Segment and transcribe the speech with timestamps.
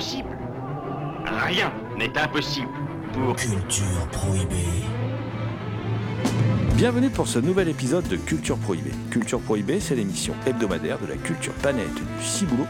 [0.00, 2.68] Rien n'est impossible
[3.12, 3.36] pour...
[3.36, 4.54] Culture prohibée.
[6.76, 8.92] Bienvenue pour ce nouvel épisode de Culture Prohibée.
[9.10, 12.66] Culture Prohibée, c'est l'émission hebdomadaire de la culture planète du Ciboulot,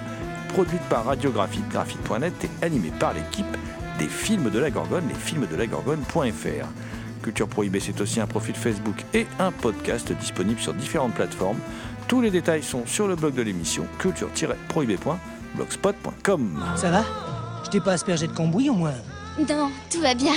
[0.49, 3.47] produite par Radiographie, graphite.net et animée par l'équipe
[4.01, 6.67] des films de la Gorgone, les films de la Gorgone.fr.
[7.23, 11.61] Culture Prohibée, c'est aussi un profil Facebook et un podcast disponible sur différentes plateformes.
[12.09, 13.87] Tous les détails sont sur le blog de l'émission
[15.57, 16.65] culture-prohibée.blogspot.com.
[16.77, 17.05] Ça va?
[17.65, 18.95] Je t'ai pas aspergé de cambouis au moins
[19.49, 20.33] Non, tout va bien.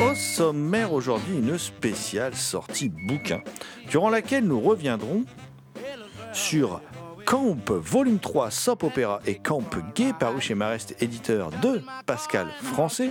[0.00, 3.42] Au sommaire aujourd'hui, une spéciale sortie bouquin,
[3.88, 5.24] durant laquelle nous reviendrons
[6.32, 6.80] sur
[7.26, 9.62] Camp Volume 3 Soap Opéra et Camp
[9.94, 13.10] Gay paru chez Marest éditeur de Pascal Français.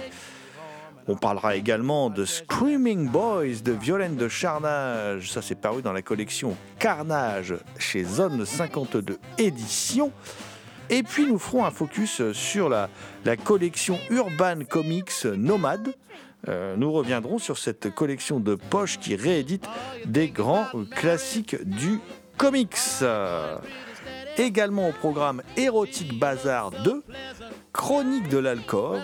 [1.09, 5.31] On parlera également de Screaming Boys de Violaine de Charnage.
[5.31, 10.11] Ça, c'est paru dans la collection Carnage chez Zone 52 Éditions.
[10.91, 12.91] Et puis, nous ferons un focus sur la,
[13.25, 15.95] la collection Urban Comics Nomade.
[16.47, 19.65] Euh, nous reviendrons sur cette collection de poches qui réédite
[20.05, 21.99] des grands classiques du
[22.37, 22.77] comics.
[24.39, 27.03] Également au programme Érotique Bazar 2,
[27.73, 29.03] Chronique de l'alcove.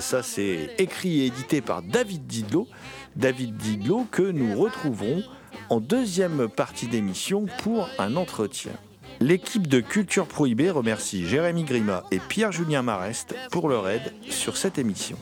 [0.00, 2.66] Ça, c'est écrit et édité par David Didlot.
[3.14, 5.22] David Didlot que nous retrouverons
[5.70, 8.72] en deuxième partie d'émission pour un entretien.
[9.20, 14.78] L'équipe de Culture Prohibée remercie Jérémy Grima et Pierre-Julien Marest pour leur aide sur cette
[14.78, 15.16] émission.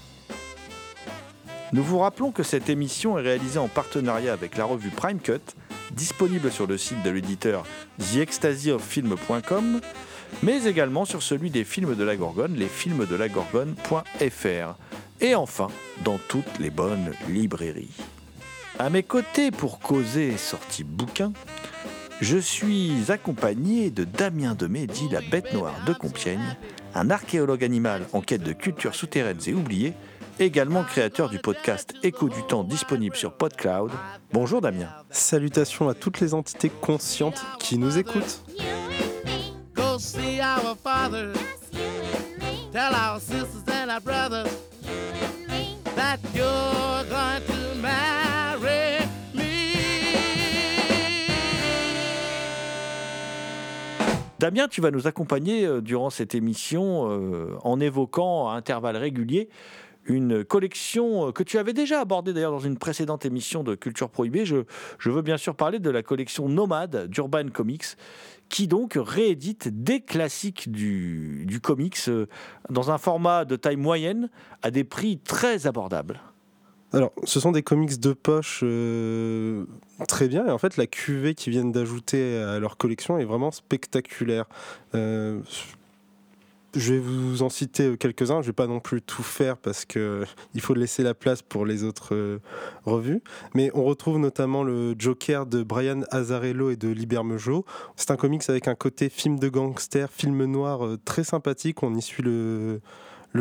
[1.75, 5.43] Nous vous rappelons que cette émission est réalisée en partenariat avec la revue Prime Cut,
[5.95, 7.65] disponible sur le site de l'éditeur
[7.99, 9.81] theextasyofilm.com,
[10.43, 14.75] mais également sur celui des films de la Gorgone, lesfilmsdelagorgone.fr,
[15.21, 15.69] et enfin
[16.05, 17.95] dans toutes les bonnes librairies.
[18.79, 21.33] À mes côtés pour causer sortie bouquin,
[22.21, 26.57] je suis accompagné de Damien Demé, dit la bête noire de Compiègne,
[26.95, 29.95] un archéologue animal en quête de cultures souterraines et oubliées,
[30.39, 33.91] également créateur du podcast Écho du temps disponible sur PodCloud.
[34.33, 34.89] Bonjour Damien.
[35.11, 38.45] Salutations à toutes les entités conscientes qui nous écoutent.
[39.75, 41.37] Go see our fathers.
[42.73, 44.51] Tell our sisters and our brothers
[45.95, 49.45] that you're going to marry me.
[54.41, 59.49] Damien, tu vas nous accompagner euh, durant cette émission euh, en évoquant à intervalles réguliers
[60.07, 64.11] une collection euh, que tu avais déjà abordée d'ailleurs dans une précédente émission de Culture
[64.11, 64.45] Prohibée.
[64.45, 64.65] Je,
[65.05, 67.85] veux bien sûr parler de la collection Nomade d'Urban Comics,
[68.49, 72.27] qui donc réédite des classiques du, comics euh,
[72.71, 74.31] dans un format de taille moyenne
[74.63, 76.21] à des prix très abordables.
[76.93, 79.65] Alors, ce sont des comics de poche euh,
[80.07, 80.47] très bien.
[80.47, 84.47] Et en fait, la cuvée qu'ils viennent d'ajouter à leur collection est vraiment spectaculaire.
[86.75, 88.43] Je vais vous en citer quelques-uns.
[88.43, 90.25] Je vais pas non plus tout faire parce que
[90.55, 92.39] il faut laisser la place pour les autres euh,
[92.85, 93.23] revues.
[93.55, 97.65] Mais on retrouve notamment le Joker de Brian Azzarello et de Liber Mejo.
[97.97, 101.83] C'est un comics avec un côté film de gangster, film noir euh, très sympathique.
[101.83, 102.81] On y suit le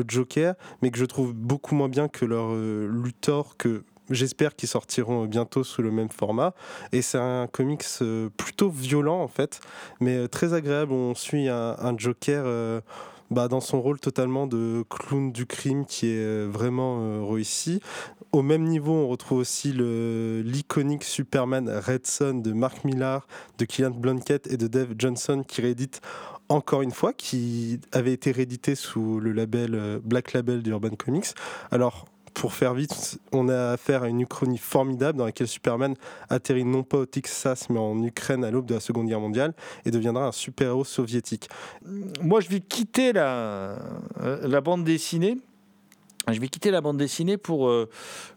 [0.08, 4.68] Joker, mais que je trouve beaucoup moins bien que leur euh, Luthor que J'espère qu'ils
[4.68, 6.54] sortiront bientôt sous le même format.
[6.92, 9.62] Et c'est un comics euh, plutôt violent en fait,
[10.02, 10.92] mais euh, très agréable.
[10.92, 12.82] On suit un, Joker euh,
[13.32, 17.80] bah, dans son rôle totalement de clown du crime qui est euh, vraiment euh, réussi.
[18.32, 23.28] Au même niveau, on retrouve aussi l'iconique Superman Red Son de Mark Millar,
[23.60, 26.02] de Killian Blunkett et de Dave Johnson qui réédite
[26.50, 31.28] encore une fois, qui avait été réédité sous le label euh, Black Label d'Urban Comics.
[31.72, 35.96] Alors, pour faire vite, on a affaire à une uchronie formidable dans laquelle Superman
[36.30, 39.54] atterrit non pas au Texas mais en Ukraine à l'aube de la Seconde Guerre mondiale
[39.86, 41.50] et deviendra un super-héros soviétique.
[42.22, 43.78] Moi, je vais quitter la,
[44.64, 45.38] bande dessinée.
[46.32, 47.90] Je vais quitter la bande dessinée pour, euh,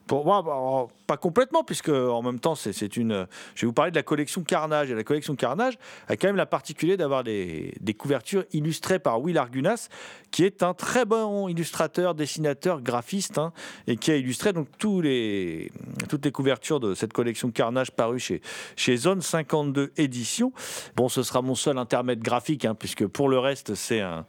[0.06, 3.26] pour bah, pas complètement, puisque en même temps, c'est une.
[3.54, 4.90] Je vais vous parler de la collection Carnage.
[4.90, 9.38] Et la collection Carnage a quand même la particularité d'avoir des, couvertures illustrées par Will
[9.38, 9.88] Argunas,
[10.30, 13.52] qui est un très bon illustrateur, dessinateur, graphiste, hein,
[13.86, 15.70] et qui a illustré donc tous les,
[16.08, 18.42] toutes les couvertures de cette collection Carnage parue chez,
[18.76, 20.52] chez Zone 52 Éditions.
[20.96, 24.26] Bon, ce sera mon seul intermède graphique, hein, puisque pour le reste, c'est un,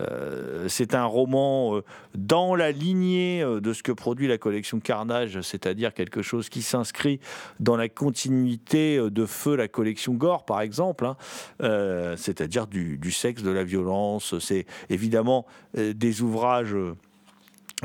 [0.00, 1.84] euh, un roman euh,
[2.14, 6.62] dans la lignée euh, de ce que produit la collection Carnage, c'est-à-dire quelque chose qui
[6.62, 7.20] s'inscrit
[7.60, 11.16] dans la continuité euh, de Feu, la collection Gore, par exemple, hein,
[11.62, 14.38] euh, c'est-à-dire du, sexe, de la violence.
[14.38, 16.76] C'est évidemment euh, des ouvrages.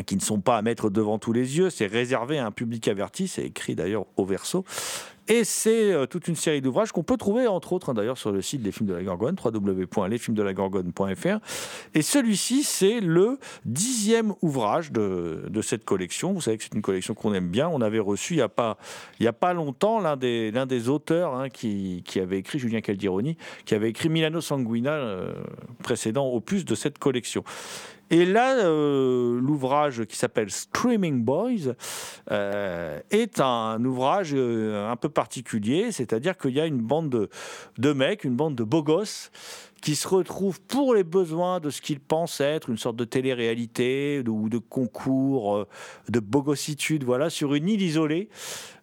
[0.06, 2.88] Qui ne sont pas à mettre devant tous les yeux, c'est réservé à un public
[2.88, 4.66] averti, c'est écrit d'ailleurs au verso.
[5.30, 8.34] Et c'est euh, toute une série d'ouvrages qu'on peut trouver, entre autres, hein, d'ailleurs, sur
[8.34, 11.40] le site des films de la Gorgone, www.lesfilmsdelagorgone.fr.
[11.94, 16.34] Et celui-ci, c'est le dixième ouvrage de, de cette collection.
[16.34, 17.70] Vous savez que c'est une collection qu'on aime bien.
[17.70, 18.78] On avait reçu il n'y a, pas-
[19.26, 23.38] a pas longtemps l'un des, l'un des auteurs hein, qui, qui avait écrit, Julien Caldironi,
[23.64, 25.34] qui avait écrit Milano Sanguina, euh,
[25.84, 27.46] précédent opus de cette collection.
[28.14, 31.74] Et là, euh, l'ouvrage qui s'appelle Screaming Boys
[32.30, 37.28] euh, est un ouvrage euh, un peu particulier, c'est-à-dire qu'il y a une bande
[37.80, 39.32] de, mecs, une bande de beaux gosses
[39.82, 44.24] qui se retrouvent pour les besoins de ce qu'ils pensent être une sorte de télé-réalité
[44.28, 45.66] ou de concours
[46.08, 48.30] de bogossitude, voilà, sur une île isolée.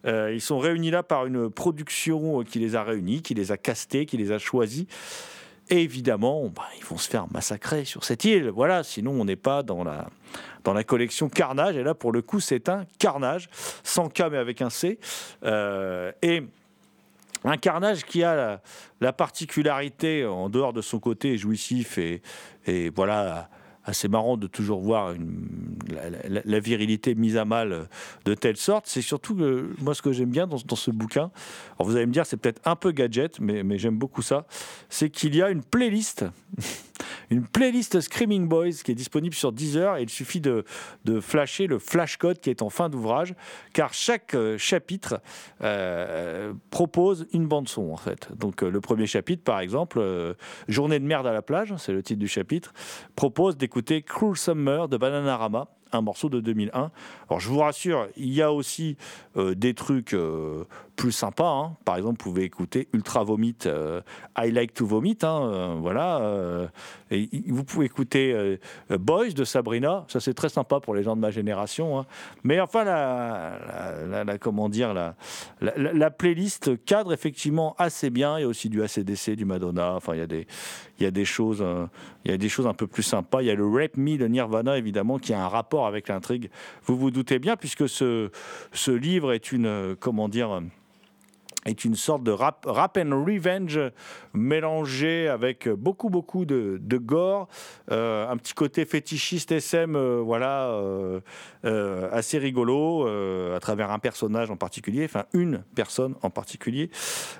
[0.05, 4.05] Ils sont réunis là par une production qui les a réunis, qui les a castés,
[4.05, 4.85] qui les a choisis.
[5.71, 8.49] Évidemment, bah, ils vont se faire massacrer sur cette île.
[8.49, 10.09] Voilà, sinon on n'est pas dans la,
[10.65, 11.77] dans la collection Carnage.
[11.77, 13.49] Et là, pour le coup, c'est un carnage,
[13.81, 14.99] sans K mais avec un C.
[15.45, 16.43] Euh, et
[17.45, 18.61] un carnage qui a la,
[18.99, 22.21] la particularité, en dehors de son côté jouissif et
[22.93, 23.49] voilà
[23.85, 25.13] assez marrant de toujours voir
[26.45, 27.87] la, virilité mise à mal
[28.25, 31.31] de telle sorte, c'est surtout que moi ce que j'aime bien dans, ce bouquin,
[31.77, 34.45] alors vous allez me dire c'est peut-être un peu gadget, mais j'aime beaucoup ça,
[34.89, 36.25] c'est qu'il y a une playlist,
[37.29, 40.63] une playlist Screaming Boys qui est disponible sur Deezer et il suffit de,
[41.19, 43.35] flasher le flash code qui est en fin d'ouvrage,
[43.73, 45.21] car chaque euh, chapitre
[45.61, 48.29] euh, propose une bande son en fait.
[48.35, 50.01] Donc euh, le premier chapitre par exemple,
[50.67, 52.73] Journée de merde à la plage, c'est le titre du chapitre,
[53.15, 56.91] propose d'écouter Cruel Summer de Bananarama, un morceau de 2001.
[57.29, 58.97] Alors je vous rassure, il y a aussi
[59.37, 60.63] euh, des trucs euh,
[60.95, 61.49] plus sympas.
[61.49, 61.77] hein.
[61.85, 64.01] Par exemple, vous pouvez écouter Ultra Vomit, euh,
[64.37, 65.17] I Like to Vomit.
[65.23, 66.69] hein, voilà.
[67.11, 68.57] et vous pouvez écouter
[68.89, 70.05] Boys de Sabrina.
[70.07, 71.99] Ça c'est très sympa pour les gens de ma génération.
[71.99, 72.05] hein.
[72.43, 75.15] Mais enfin, la, comment dire, la-
[75.61, 78.37] la playlist cadre effectivement assez bien.
[78.37, 79.93] Il y a aussi du ACDC, du Madonna.
[79.95, 80.47] Enfin, il y a des,
[81.01, 81.85] il y a des choses, euh,
[82.25, 83.41] il y a des choses un peu plus sympas.
[83.41, 86.49] Il y a le Rape Me de Nirvana évidemment qui a un rapport avec l'intrigue.
[86.85, 88.29] Vous vous doutez bien puisque ce,
[88.71, 90.61] ce livre est une, euh, comment dire.
[91.65, 93.79] Est une sorte de rap, rap and revenge
[94.33, 97.47] mélangé avec beaucoup beaucoup de, gore,
[97.91, 103.07] euh, un petit côté fétichiste SM, euh, voilà, euh, assez rigolo
[103.53, 106.89] à travers un personnage en particulier, enfin une personne en particulier,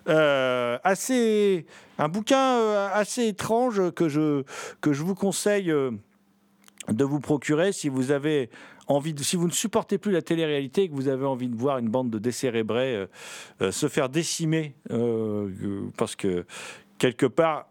[0.05, 1.65] assez
[1.97, 4.43] un bouquin assez étrange que je
[4.81, 5.73] que je vous conseille.
[6.87, 8.49] de vous procurer si vous avez
[9.17, 11.89] si vous ne supportez plus la télé-réalité et que vous avez envie de voir une
[11.89, 13.07] bande de décérébrés euh,
[13.61, 15.49] euh, se faire décimer euh,
[15.97, 16.45] parce que
[16.97, 17.67] quelque part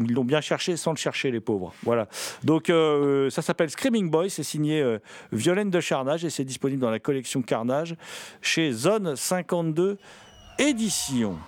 [0.00, 1.72] ils l'ont bien cherché sans le chercher les pauvres.
[1.84, 2.08] Voilà.
[2.42, 2.72] Donc
[3.30, 4.30] ça s'appelle Screaming Boy.
[4.30, 4.84] C'est signé
[5.30, 7.94] Violaine de Charnage et c'est disponible dans la collection Carnage
[8.40, 9.98] chez Zone 52
[10.58, 11.38] édition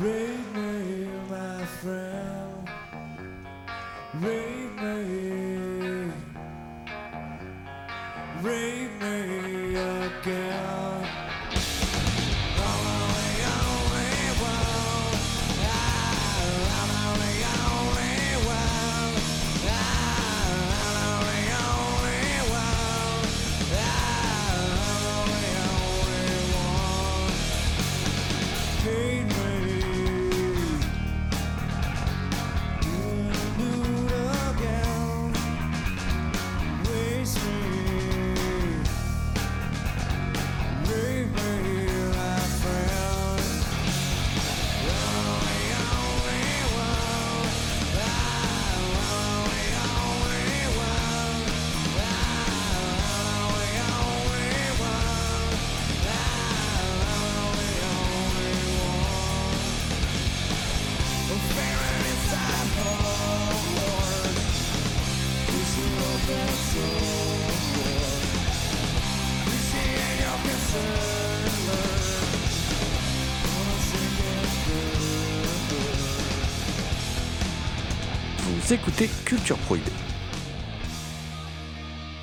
[0.00, 2.68] read me, my friend.
[4.14, 4.68] Me,
[9.00, 9.17] me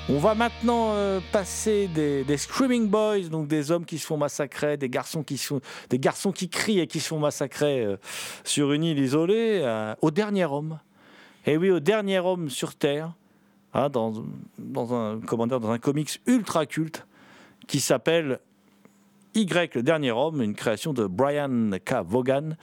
[0.08, 4.76] On va maintenant euh, passer des, Screaming Boys, donc des hommes qui se font massacrer,
[4.76, 7.96] des garçons qui, se font- des garçons qui crient et qui se font massacrer euh,
[8.42, 10.80] sur une île isolée, euh, au dernier homme.
[11.46, 13.12] Et oui, au dernier homme sur Terre,
[13.72, 14.24] hein, dans,
[14.92, 17.06] un, comment dire, dans un comics ultra culte
[17.68, 18.40] qui s'appelle
[19.34, 22.02] Y, le dernier homme, une création de Brian K.
[22.04, 22.56] Vaughan.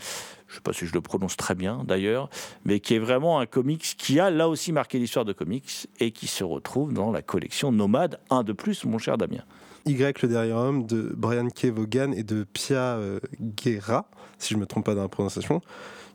[0.54, 2.30] Je ne sais pas si je le prononce très bien d'ailleurs,
[2.64, 6.12] mais qui est vraiment un comics qui a là aussi marqué l'histoire de comics et
[6.12, 9.44] qui se retrouve dans la collection Nomade, un de plus, mon cher Damien.
[9.88, 11.66] Y, le derrière homme de Brian K.
[11.66, 14.08] Vaughan et de Pia euh, Guerra,
[14.38, 15.64] si je ne me trompe pas dans la prononciation,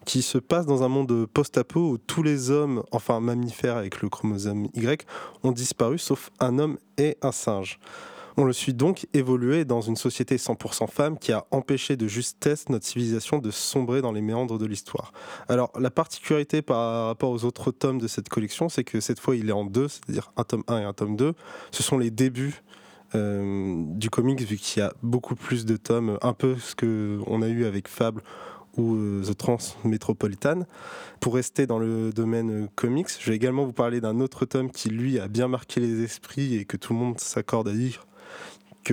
[0.04, 4.08] qui se passe dans un monde post-apo où tous les hommes, enfin mammifères avec le
[4.08, 5.04] chromosome Y,
[5.42, 7.80] ont disparu sauf un homme et un singe.
[8.40, 12.68] On le suit donc évoluer dans une société 100% femme qui a empêché de justesse
[12.68, 15.12] notre civilisation de sombrer dans les méandres de l'histoire.
[15.48, 19.34] Alors la particularité par rapport aux autres tomes de cette collection, c'est que cette fois
[19.34, 21.34] il est en deux, c'est-à-dire un tome 1 et un tome 2.
[21.72, 22.62] Ce sont les débuts
[23.16, 27.18] euh, du comics vu qu'il y a beaucoup plus de tomes, un peu ce que
[27.26, 28.22] on a eu avec Fable
[28.76, 30.60] ou euh, The Transmetropolitan.
[31.18, 34.70] Pour rester dans le domaine euh, comics, je vais également vous parler d'un autre tome
[34.70, 38.04] qui lui a bien marqué les esprits et que tout le monde s'accorde à dire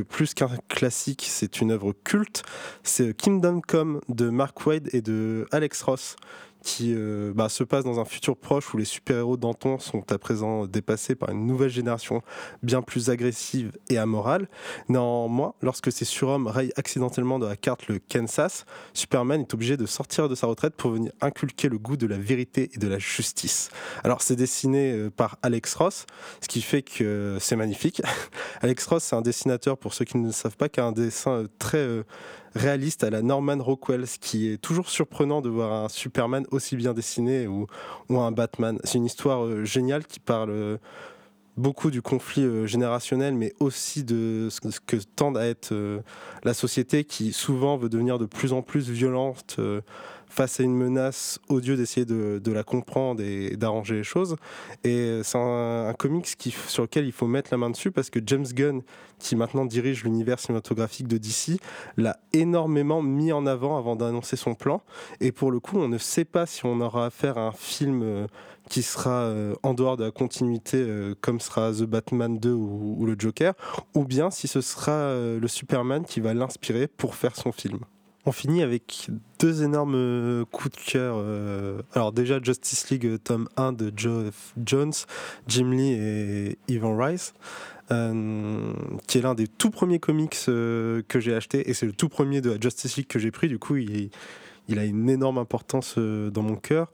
[0.02, 2.44] plus qu'un classique, c'est une œuvre culte.
[2.84, 6.16] C'est Kingdom Come de Mark Wade et de Alex Ross
[6.66, 10.18] qui euh, bah, se passe dans un futur proche où les super-héros d'antan sont à
[10.18, 12.24] présent dépassés par une nouvelle génération
[12.64, 14.50] bien plus agressive et amorale.
[14.90, 19.86] Néanmoins, lorsque ces surhommes rayent accidentellement de la carte le Kansas, Superman est obligé de
[19.86, 22.98] sortir de sa retraite pour venir inculquer le goût de la vérité et de la
[22.98, 23.70] justice.
[24.04, 26.08] Alors c'est dessiné euh, par Alex Ross,
[26.42, 28.02] ce qui fait que c'est magnifique.
[28.62, 30.94] Alex Ross, c'est un dessinateur, pour ceux qui ne le savent pas, qui a un
[30.94, 31.86] dessin euh, très
[32.56, 36.76] réaliste à la Norman Rockwell, ce qui est toujours surprenant de voir un Superman aussi
[36.78, 37.68] bien dessiné ou,
[38.10, 38.80] un Batman.
[38.84, 40.78] C'est une histoire euh, géniale qui parle euh,
[41.58, 45.74] beaucoup du conflit euh, générationnel, mais aussi de ce que- tend à être
[46.44, 49.58] la société qui souvent veut devenir de plus en plus violente
[50.36, 54.36] face à une menace lieu d'essayer de, la comprendre et d'arranger les choses.
[54.84, 56.28] Et c'est un, comics
[56.68, 58.82] sur lequel il faut mettre la main dessus parce que James Gunn,
[59.18, 61.60] qui maintenant dirige l'univers cinématographique de DC,
[61.98, 64.82] l'a énormément mis en avant avant d'annoncer son plan.
[65.22, 68.02] Et pour le coup, on ne sait pas si on aura affaire à un film
[68.04, 68.28] euh,
[68.70, 73.06] qui sera euh, en dehors de la continuité, euh, comme sera The Batman 2 ou,
[73.06, 73.54] le Joker,
[73.94, 77.80] ou bien si ce sera le Superman qui va l'inspirer pour faire son film.
[78.28, 81.18] On finit avec deux énormes euh, coups de cœur.
[81.20, 84.94] euh, alors déjà Justice League euh, tome 1 de Geoff Jones,
[85.48, 87.34] Jim Lee et Ivan Rice.
[87.90, 92.42] qui est l'un des tout premiers comics que j'ai acheté et c'est le tout premier
[92.42, 94.10] de Justice League que j'ai pris du coup il,
[94.68, 96.92] il a une énorme importance euh, dans mon cœur.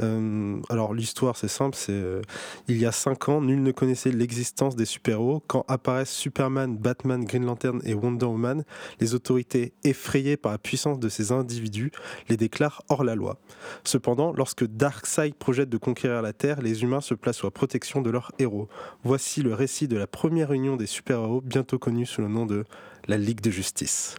[0.00, 2.22] Euh, alors l'histoire c'est simple, c'est euh,
[2.68, 5.42] il y a cinq ans, nul ne connaissait l'existence des super-héros.
[5.46, 8.64] Quand apparaissent Superman, Batman, Green Lantern et Wonder Woman,
[9.00, 11.92] les autorités, effrayées par la puissance de ces individus,
[12.28, 13.38] les déclarent hors la loi.
[13.84, 18.00] Cependant, lorsque Darkseid projette de conquérir la Terre, les humains se placent sous la protection
[18.00, 18.68] de leurs héros.
[19.02, 22.64] Voici le récit de la première union des super-héros, bientôt connue sous le nom de
[23.06, 24.16] la Ligue de Justice.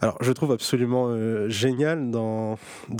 [0.00, 2.58] Alors, je trouve absolument euh, génial dans,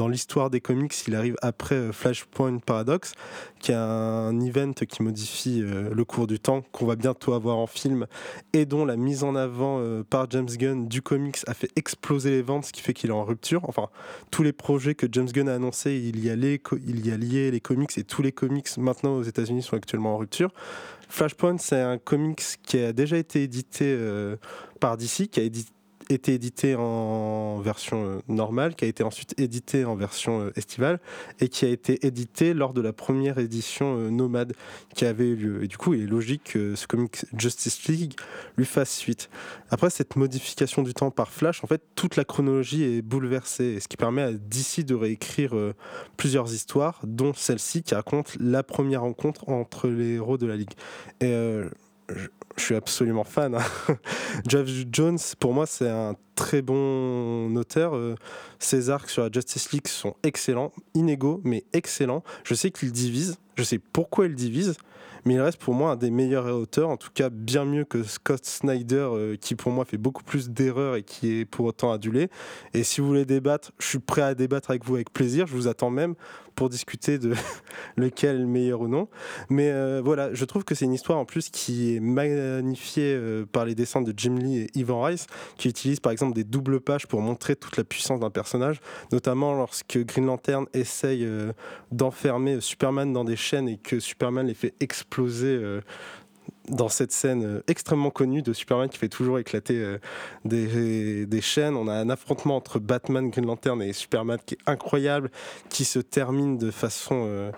[0.09, 3.13] l'histoire des comics, il arrive après euh, Flashpoint Paradox,
[3.61, 7.59] qui est un event qui modifie euh, le cours du temps, qu'on va bientôt avoir
[7.59, 8.07] en film,
[8.53, 12.43] et dont la mise en avant par James Gunn du comics a fait exploser les
[12.43, 13.63] ventes, ce qui fait qu'il est en rupture.
[13.69, 13.89] Enfin,
[14.31, 17.17] tous les projets que James Gunn a annoncés, il y a, les il y a
[17.17, 20.51] lié les comics, et tous les comics maintenant aux États-Unis sont actuellement en rupture.
[21.09, 24.37] Flashpoint, c'est un comics qui a déjà été édité euh,
[24.81, 25.67] par DC, qui a édi-
[26.09, 31.01] été édité en version euh, normale, qui a été ensuite édité en version euh, estivale,
[31.41, 34.55] et qui a été édité lors de la première édition euh, Nomade
[34.95, 35.65] qui avait eu lieu.
[35.65, 38.15] Et du coup, il est logique que ce comics Justice League
[38.57, 39.29] lui fasse suite.
[39.71, 43.89] Après cette modification du temps par Flash, en fait, toute la chronologie est bouleversée, ce
[43.89, 45.55] qui permet à DC de réécrire
[46.17, 50.73] plusieurs histoires, dont celle-ci qui raconte la première rencontre entre les héros de la Ligue.
[51.21, 51.33] Et
[52.09, 53.55] je, je suis absolument fan.
[53.55, 53.61] hein.
[54.49, 57.95] Jeff Jones, pour moi, c'est un très bon auteur.
[57.97, 58.15] Euh,
[58.59, 62.23] Ses arcs sur la Justice League sont excellents, inégaux, mais excellents.
[62.45, 64.75] Je sais qu'il divise, je sais pourquoi il divise,
[65.25, 68.03] mais il reste pour moi un des meilleurs auteurs, en tout cas bien mieux que
[68.05, 71.91] Scott Snyder, euh, qui pour moi fait beaucoup plus d'erreurs et qui est pour autant
[71.91, 72.29] adulé.
[72.75, 75.47] Et si vous voulez débattre, je suis prêt à débattre avec vous avec plaisir.
[75.47, 76.15] Je vous attends même
[76.57, 77.35] pour discuter de
[77.97, 79.09] lequel est le meilleur ou non.
[79.49, 83.45] Mais euh, voilà, je trouve que c'est une histoire en plus qui est magnifiée euh,
[83.47, 86.81] par les dessins de Jim Lee et Ivan Rice, qui utilisent par exemple des doubles
[86.81, 88.81] pages pour montrer toute la puissance d'un personnage,
[89.13, 91.53] notamment lorsque Green Lantern essaye euh,
[91.93, 95.61] d'enfermer Superman dans des chaînes et que Superman les fait exploser.
[96.69, 99.99] Dans cette scène euh, extrêmement connue de Superman qui fait toujours éclater euh,
[100.45, 104.59] des, des chaînes, on a un affrontement entre Batman, Green Lantern et Superman qui est
[104.67, 105.31] incroyable,
[105.69, 107.51] qui se termine de façon euh,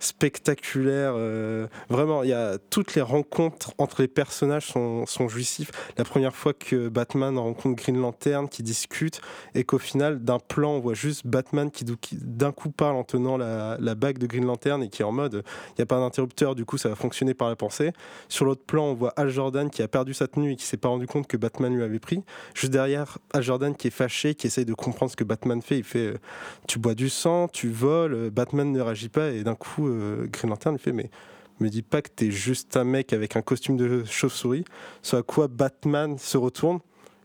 [0.00, 1.14] spectaculaire.
[1.16, 5.70] euh, vraiment, il y a toutes les rencontres entre les personnages sont, sont jouissifs.
[5.96, 9.20] La première fois que Batman rencontre Green Lantern, qui discute,
[9.54, 13.36] et qu'au final, d'un plan, on voit juste Batman qui, d'un coup parle en tenant
[13.36, 15.98] la, la bague de Green Lantern et qui est en mode, il n'y a pas
[15.98, 17.92] d'interrupteur, du coup, ça va fonctionner par la pensée.
[18.28, 20.76] Sur l'autre plan, on voit Al Jordan qui a perdu sa tenue et qui s'est
[20.76, 22.22] pas rendu compte que Batman lui avait pris.
[22.54, 25.78] Juste derrière, Al Jordan qui est fâché, qui essaye de comprendre ce que Batman fait.
[25.78, 26.18] Il fait euh,
[26.66, 29.30] Tu bois du sang, tu voles, euh, Batman ne réagit pas.
[29.30, 31.10] Et d'un coup, euh, Green Lantern il fait Mais
[31.60, 34.64] me dis pas que t'es juste un mec avec un costume de chauve-souris.
[35.02, 36.80] Ce à quoi Batman se retourne,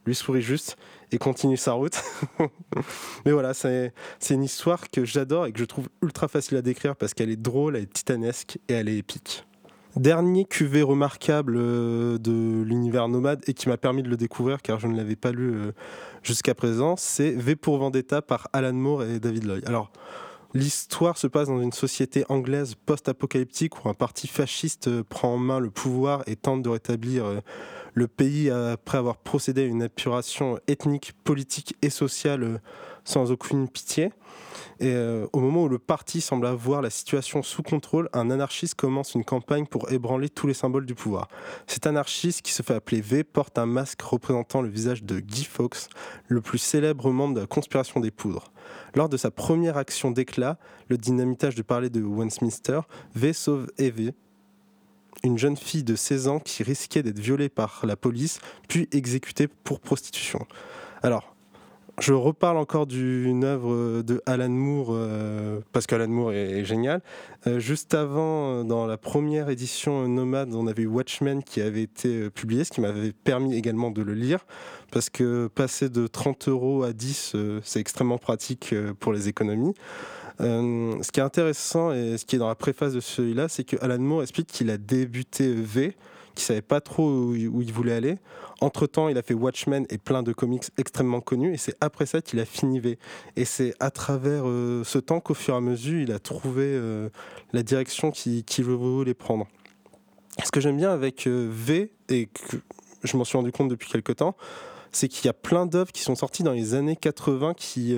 [0.06, 0.78] lui sourit juste
[1.12, 2.02] et continue sa route.
[3.26, 3.94] Mais voilà, c'est
[4.30, 7.42] une histoire que j'adore et que je trouve ultra facile à décrire parce qu'elle est
[7.42, 9.46] drôle, elle est titanesque et elle est épique.
[9.96, 14.80] Dernier cuvée remarquable euh, de l'univers nomade et qui m'a permis de le découvrir car
[14.80, 15.72] je ne l'avais pas lu euh,
[16.24, 19.68] jusqu'à présent, c'est V pour Vendetta par Alan Moore et David Lloyd.
[19.68, 19.92] Alors,
[20.54, 25.38] l'histoire se passe dans une société anglaise post-apocalyptique où un parti fasciste euh, prend en
[25.38, 27.40] main le pouvoir et tente de rétablir euh,
[27.96, 32.58] le pays après avoir procédé à une épuration ethnique, politique et sociale euh,
[33.04, 34.12] sans aucune pitié.
[34.80, 34.96] Et
[35.34, 39.24] au moment où le parti semble avoir la situation sous contrôle, un anarchiste commence une
[39.24, 41.28] campagne pour ébranler tous les symboles du pouvoir.
[41.68, 45.44] Cet anarchiste, qui se fait appeler V, porte un masque représentant le visage de Guy
[45.44, 45.90] Fawkes,
[46.28, 48.53] le plus célèbre membre de la conspiration des poudres.
[48.96, 50.58] Lors de sa première action d'éclat,
[50.88, 52.82] le dynamitage de parler de Westminster,
[53.16, 54.14] V sauve Evie,
[55.24, 59.48] une jeune fille de 16 ans qui risquait d'être violée par la police, puis exécutée
[59.48, 60.46] pour prostitution.
[61.02, 61.33] Alors,
[62.00, 67.02] je reparle encore d'une œuvre de Alan Moore, euh, parce qu'Alan Moore est, génial.
[67.46, 72.10] Euh, juste avant, euh, dans la première édition Nomade, on avait Watchmen qui avait été
[72.10, 74.46] euh, publié, ce qui m'avait permis également de le lire,
[74.92, 79.28] parce que passer de 30 euros à 10, euh, c'est extrêmement pratique euh, pour les
[79.28, 79.74] économies.
[80.42, 83.64] Euh, ce qui est intéressant et ce qui est dans la préface de celui-là, c'est
[83.64, 85.96] que Alan Moore explique qu'il a débuté V,
[86.36, 88.18] qu'il savait pas trop où, il voulait aller.
[88.62, 92.06] Entre temps, il a fait Watchmen et plein de comics extrêmement connus, et c'est après
[92.06, 92.98] ça qu'il a fini V.
[93.36, 96.64] Et c'est à travers euh, ce temps qu'au fur et à mesure, il a trouvé
[96.66, 97.10] euh,
[97.52, 99.48] la direction qu'il qu'il voulait prendre.
[100.44, 102.58] Ce que j'aime bien avec euh, V, et que
[103.04, 104.36] je m'en suis rendu compte depuis quelques temps,
[104.92, 107.96] c'est qu'il y a plein d'œuvres qui sont sorties dans les années 80 qui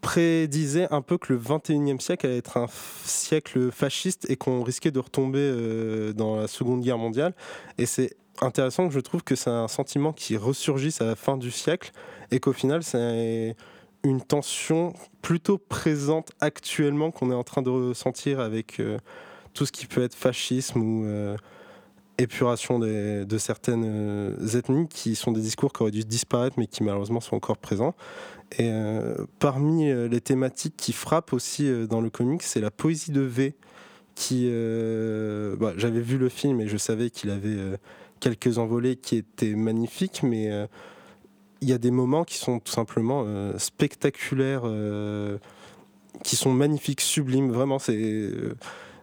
[0.00, 2.66] prédisaient un peu que le 21e siècle allait être un
[3.04, 7.34] siècle fasciste et qu'on risquait de retomber euh, dans la Seconde Guerre mondiale.
[7.78, 11.36] Et c'est intéressant que je trouve que c'est un sentiment qui ressurgisse à la fin
[11.36, 11.92] du siècle
[12.30, 13.56] et qu'au final, c'est
[14.04, 18.98] une tension plutôt présente actuellement qu'on est en train de ressentir avec euh,
[19.54, 21.36] tout ce qui peut être fascisme ou euh,
[22.18, 26.82] épuration de certaines euh, ethnies qui sont des discours qui auraient dû disparaître mais qui
[26.82, 27.94] malheureusement sont encore présents.
[28.58, 33.12] Et euh, parmi euh, les thématiques qui frappent aussi dans le comics, c'est la poésie
[33.12, 33.54] de V
[34.14, 34.50] qui...
[35.60, 37.56] bah, J'avais vu le film et je savais qu'il avait
[38.18, 40.50] quelques envolées qui étaient magnifiques, mais
[41.60, 43.24] il y a des moments qui sont tout simplement
[43.58, 44.64] spectaculaires,
[46.24, 47.52] qui sont magnifiques, sublimes.
[47.52, 48.32] Vraiment, c'est...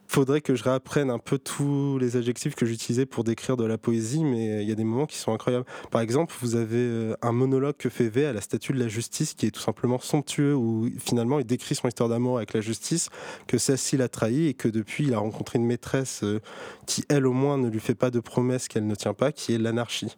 [0.07, 3.77] faudrait que je réapprenne un peu tous les adjectifs que j'utilisais pour décrire de la
[3.77, 5.65] poésie, mais il y a des moments qui sont incroyables.
[5.91, 8.87] Par exemple, vous avez euh, un monologue que fait V à la Statue de la
[8.87, 12.61] Justice qui est tout simplement somptueux, où finalement il décrit son histoire d'amour avec la
[12.61, 13.09] justice,
[13.47, 16.39] que celle-ci l'a trahi et que depuis il a rencontré une maîtresse euh,
[16.85, 19.53] qui, elle au moins, ne lui fait pas de promesses qu'elle ne tient pas, qui
[19.53, 20.15] est l'anarchie.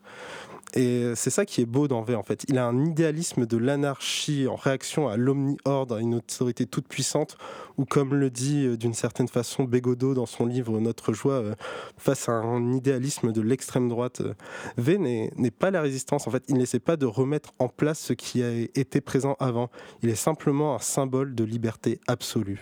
[0.73, 2.43] Et c'est ça qui est beau dans V en fait.
[2.47, 7.37] Il a un idéalisme de l'anarchie en réaction à l'omni-ordre, à une autorité toute puissante,
[7.77, 11.55] ou comme le dit euh, d'une certaine façon Bégodeau dans son livre Notre joie, euh,
[11.97, 14.21] face à un idéalisme de l'extrême droite.
[14.21, 14.33] euh,
[14.77, 16.43] V n'est pas la résistance en fait.
[16.47, 19.69] Il n'essaie pas de remettre en place ce qui a été présent avant.
[20.03, 22.61] Il est simplement un symbole de liberté absolue.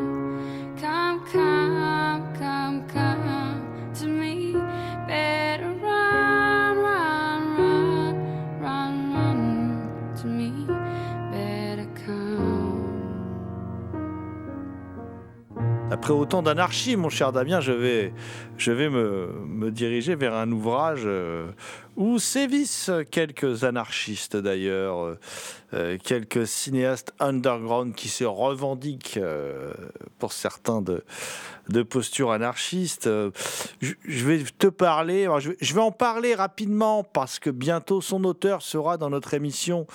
[16.11, 18.13] Autant d'anarchie, mon cher Damien, je vais,
[18.57, 21.47] je vais me, me diriger vers un ouvrage euh,
[22.01, 25.19] où sévissent quelques anarchistes d'ailleurs, euh,
[25.75, 29.71] euh, quelques cinéastes underground qui se revendiquent euh,
[30.17, 31.03] pour certains de,
[31.69, 33.07] de postures anarchistes.
[33.07, 38.97] Je, vais te parler, je, vais, en parler rapidement parce que bientôt son auteur sera
[38.97, 39.85] dans notre émission.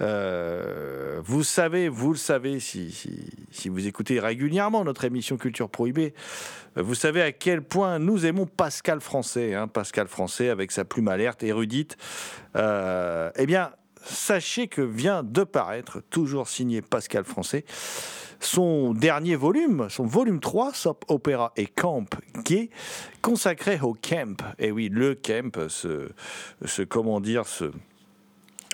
[0.00, 2.92] Vous savez, vous le savez, si,
[3.50, 6.14] si, vous écoutez régulièrement notre émission Culture Prohibée,
[6.76, 11.08] vous savez à quel point nous aimons Pascal Français, hein, Pascal Français avec sa plume
[11.08, 11.96] alerte, érudite.
[12.56, 13.72] Euh, eh bien,
[14.04, 17.64] sachez que vient de paraître, toujours signé Pascal Français,
[18.40, 22.06] son dernier volume, son volume 3, Sop Opéra et Camp
[22.44, 22.70] Gay,
[23.20, 24.42] consacré au camp.
[24.58, 26.08] Et oui, le camp, ce,
[26.64, 27.72] ce comment ce,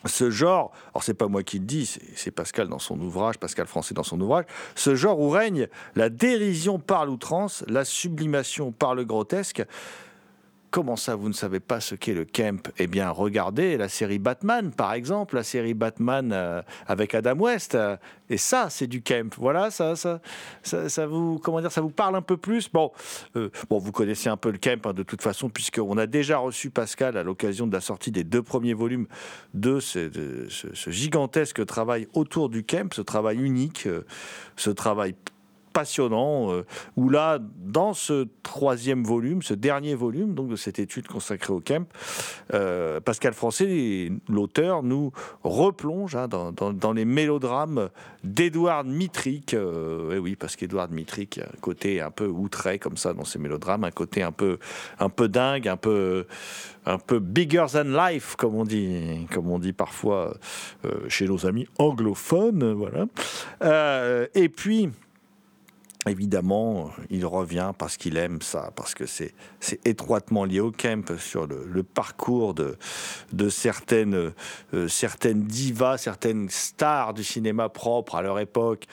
[0.06, 3.66] ce genre, alors c'est pas moi qui le dis, c'est Pascal dans son ouvrage, Pascal
[3.66, 8.94] Français dans son ouvrage, ce genre où règne la dérision par l'outrance, la sublimation par
[8.94, 9.64] le grotesque.
[10.74, 14.18] Comment ça, vous ne savez pas ce qu'est le camp Eh bien, regardez la série
[14.18, 17.76] Batman, par exemple, la série Batman euh, avec Adam West.
[17.76, 17.96] euh,
[18.28, 19.32] et ça, c'est du camp.
[19.38, 20.18] Voilà, ça, ça,
[20.64, 22.68] ça, vous, comment dire, ça vous parle un peu plus?
[22.72, 22.90] Bon,
[23.36, 26.38] euh, bon, vous connaissez un peu le camp hein, de toute façon, puisqu'on a déjà
[26.38, 29.06] reçu Pascal à l'occasion de la sortie des deux premiers volumes
[29.52, 30.10] de ce,
[30.48, 33.86] ce- gigantesque travail autour du camp, ce travail unique,
[34.56, 35.14] ce travail
[35.74, 36.64] passionnant, euh,
[36.96, 41.60] où là, dans ce troisième volume, ce dernier volume donc de cette étude consacrée au
[41.60, 41.86] camp,
[42.54, 47.90] euh, Pascal Français, l'auteur, nous replonge hein, dans, les mélodrames
[48.22, 49.52] d'Édouard Mitrick.
[49.52, 53.24] Euh, eh oui, parce qu'Édouard Mitrick a un côté un peu outré comme ça dans
[53.24, 54.58] ses mélodrames, un côté un peu,
[55.00, 56.26] un peu dingue, un peu,
[56.86, 60.36] un peu bigger than life, comme on dit, comme on dit parfois
[61.08, 62.72] chez nos amis anglophones.
[62.74, 63.06] Voilà.
[64.34, 64.90] Et puis.
[66.06, 69.32] Évidemment, il revient parce qu'il aime ça, parce que c'est
[69.86, 72.76] étroitement lié au camp sur le, parcours de,
[73.40, 78.84] euh, certaines divas, certaines stars du cinéma propre à leur époque,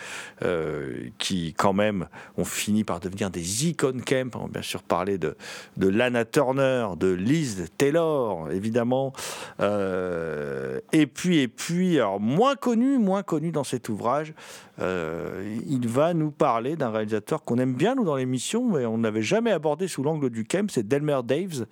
[0.41, 4.33] euh, qui quand même ont fini par devenir des icônes camp.
[4.35, 5.35] On va bien sûr parler de,
[5.75, 9.11] de Lana Turner, de Liz Taylor, évidemment.
[9.59, 14.33] Euh, et puis, et puis, alors moins connu, moins connu dans cet ouvrage,
[14.79, 18.97] euh, il va nous parler d'un réalisateur qu'on aime bien, nous, dans l'émission, mais on
[18.97, 21.65] n'avait jamais abordé sous l'angle du camp, c'est Delmer Daves,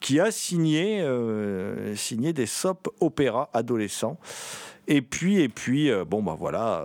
[0.00, 4.18] qui a signé, euh, signé des soap opéras adolescents.
[4.88, 6.84] Et puis, et puis, euh, bon, bah voilà,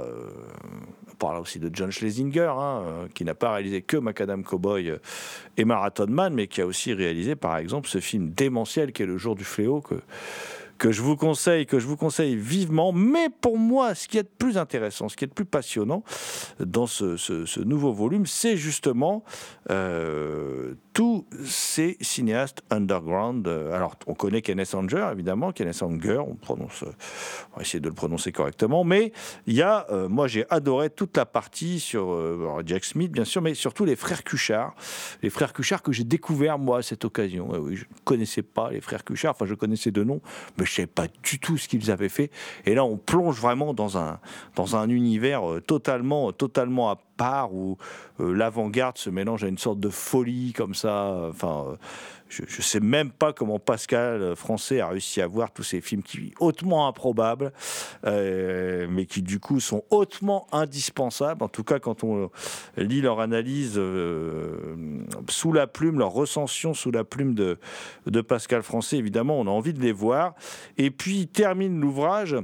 [1.12, 4.92] on parle aussi de John Schlesinger, hein, qui n'a pas réalisé que Macadam Cowboy
[5.58, 9.06] et Marathon Man, mais qui a aussi réalisé, par exemple, ce film démentiel qui est
[9.06, 9.96] Le Jour du Fléau, que,
[10.82, 12.92] que je vous conseille, que je vous conseille vivement.
[12.92, 16.04] Mais pour moi, ce qui est de plus intéressant, ce qui est de plus passionnant
[16.60, 19.24] dans ce, ce- nouveau volume, c'est justement
[19.70, 23.48] euh, tous ces cinéastes underground.
[23.48, 26.84] Alors, on connaît Kenneth Anger, évidemment, Kenneth Anger, on prononce,
[27.54, 29.14] on va essayer de le prononcer correctement, mais
[29.46, 33.24] il y a, euh, moi j'ai adoré toute la partie sur euh, Jack Smith, bien
[33.24, 34.74] sûr, mais surtout les frères Cuchard,
[35.22, 37.50] les frères Cuchard que j'ai découvert moi à cette occasion.
[37.54, 40.22] Ah oui, je ne connaissais pas les frères Cuchard, enfin je connaissais de nom,
[40.58, 42.32] mais savais pas du tout ce qu'ils avaient fait.
[42.66, 44.20] Et là, on plonge vraiment dans un,
[44.56, 46.90] dans un univers euh, totalement, totalement
[47.22, 47.78] part où
[48.20, 51.28] euh, l'avant-garde se mélange à une sorte de folie comme ça.
[51.30, 51.76] Enfin, euh,
[52.30, 55.82] je ne sais même pas comment Pascal euh, Français a réussi à voir tous ces
[55.82, 57.54] films qui hautement improbables,
[58.04, 61.44] mais qui du coup sont hautement indispensables.
[61.44, 62.32] En tout cas, quand on
[62.76, 63.80] lit leur analyse
[65.30, 67.60] sous la plume, leur recension sous la plume de,
[68.08, 70.34] de Pascal Français, évidemment, on a envie de les voir.
[70.80, 72.36] Et puis, il termine l'ouvrage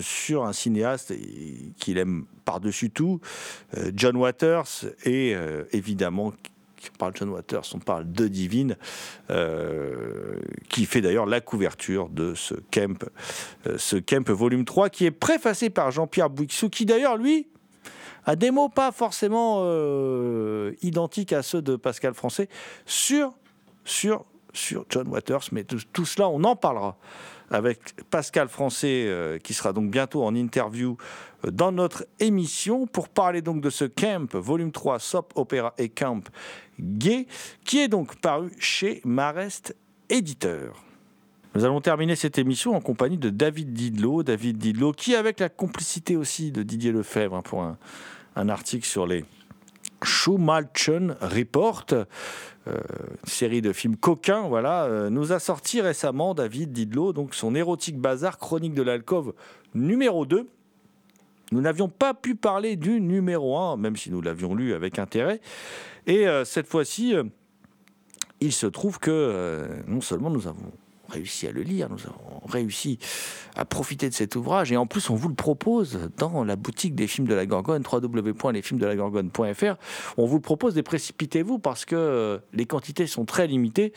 [0.00, 1.14] sur un cinéaste
[1.78, 3.20] qu'il aime par-dessus tout,
[3.76, 4.66] euh, John Waters,
[5.04, 6.32] et euh, évidemment,
[6.76, 8.76] qui parle John Waters, on parle de Divine,
[9.30, 10.34] euh,
[10.68, 13.08] qui fait d'ailleurs la couverture de ce Camp,
[13.76, 17.46] ce Camp volume 3, qui est préfacé par Jean-Pierre Bouixou, qui d'ailleurs, lui,
[18.26, 19.64] a des mots pas forcément
[20.82, 22.48] identiques à ceux de Pascal Français
[22.84, 23.32] sur,
[23.84, 26.96] sur, sur John Waters, mais tout, cela, on en parlera
[27.52, 30.96] avec Pascal Français, qui sera donc bientôt en interview
[31.44, 36.28] dans notre émission pour parler donc de ce Camp, volume 3, Sop, Opéra et Camp
[36.80, 37.26] Gay,
[37.64, 39.76] qui est donc paru chez Marest
[40.08, 40.84] Éditeur.
[41.54, 44.22] Nous allons terminer cette émission en compagnie de David Didlot.
[44.22, 47.76] David Didlot, qui, avec la complicité aussi de Didier Lefebvre, hein, pour un,
[48.36, 49.24] un article sur les
[50.02, 52.04] Schumalchen Report, euh,
[52.66, 57.54] une série de films coquins, voilà, euh, nous a sorti récemment David Didlot, donc son
[57.54, 59.34] érotique bazar chronique de l'alcove
[59.74, 60.46] numéro 2.
[61.52, 65.40] Nous n'avions pas pu parler du numéro 1, même si nous l'avions lu avec intérêt.
[66.06, 67.24] Et euh, cette fois-ci, euh,
[68.40, 70.72] il se trouve que euh, non seulement nous avons
[71.08, 73.00] réussi à le lire, nous avons réussi
[73.56, 76.94] à profiter de cet ouvrage, et en plus on vous le propose dans la boutique
[76.94, 79.74] des films de la Gorgone, www.lesfilmsdelagorgone.fr.
[80.18, 83.92] On vous le propose, déprécipitez-vous parce que les quantités sont très limitées,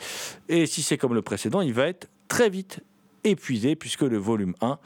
[0.48, 2.80] et si c'est comme le précédent, il va être très vite
[3.24, 4.78] épuisé puisque le volume 1,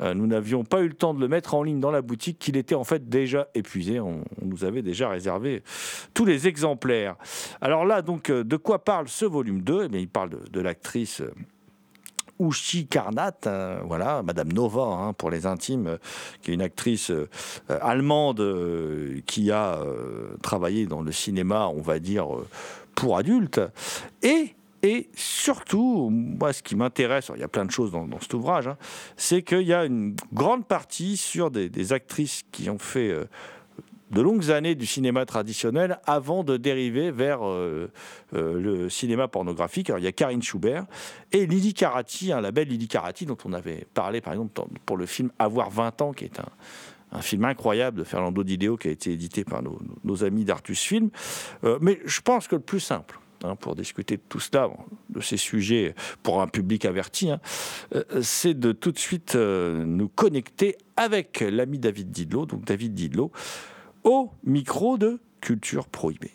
[0.00, 2.38] euh, nous n'avions pas eu le temps de le mettre en ligne dans la boutique,
[2.38, 4.00] qu'il était en fait déjà épuisé.
[4.00, 5.62] On, nous avait déjà réservé
[6.14, 7.16] tous les exemplaires.
[7.60, 10.60] Alors là, donc, euh, de quoi parle ce volume 2 Eh bien, Il parle de,
[10.60, 11.22] l'actrice.
[12.40, 15.98] Ushi Karnat, euh, voilà, Madame Nova hein, pour les intimes,
[16.40, 17.12] qui est une actrice
[17.68, 18.42] allemande
[19.26, 19.78] qui a
[20.42, 22.26] travaillé dans le cinéma, on va dire,
[22.96, 23.60] pour adultes.
[24.22, 28.34] Et, et surtout, moi, ce qui m'intéresse, il y a plein de choses dans, cet
[28.34, 28.76] ouvrage, hein,
[29.16, 33.24] c'est qu'il y a une grande partie sur des, actrices qui ont fait euh,
[34.10, 37.92] de longues années du cinéma traditionnel avant de dériver vers euh,
[38.34, 39.92] euh, le cinéma pornographique.
[39.96, 40.86] Il y a Karine Schubert
[41.30, 44.96] et Lily Carati, hein, la belle Lily Carati, dont on avait parlé par exemple pour
[44.96, 48.90] le film Avoir 20 ans, qui est un, film incroyable de Fernando Dideo qui a
[48.90, 51.10] été édité par nos, amis d'Artus Film.
[51.82, 54.68] Mais je pense que le plus simple, hein, pour discuter de tout cela,
[55.10, 57.40] de ces sujets pour un public averti, hein,
[57.94, 62.94] euh, c'est de tout de suite euh, nous connecter avec l'ami David Didlot, donc David
[62.94, 63.32] Didlot,
[64.04, 66.32] au micro de Culture Prohibée.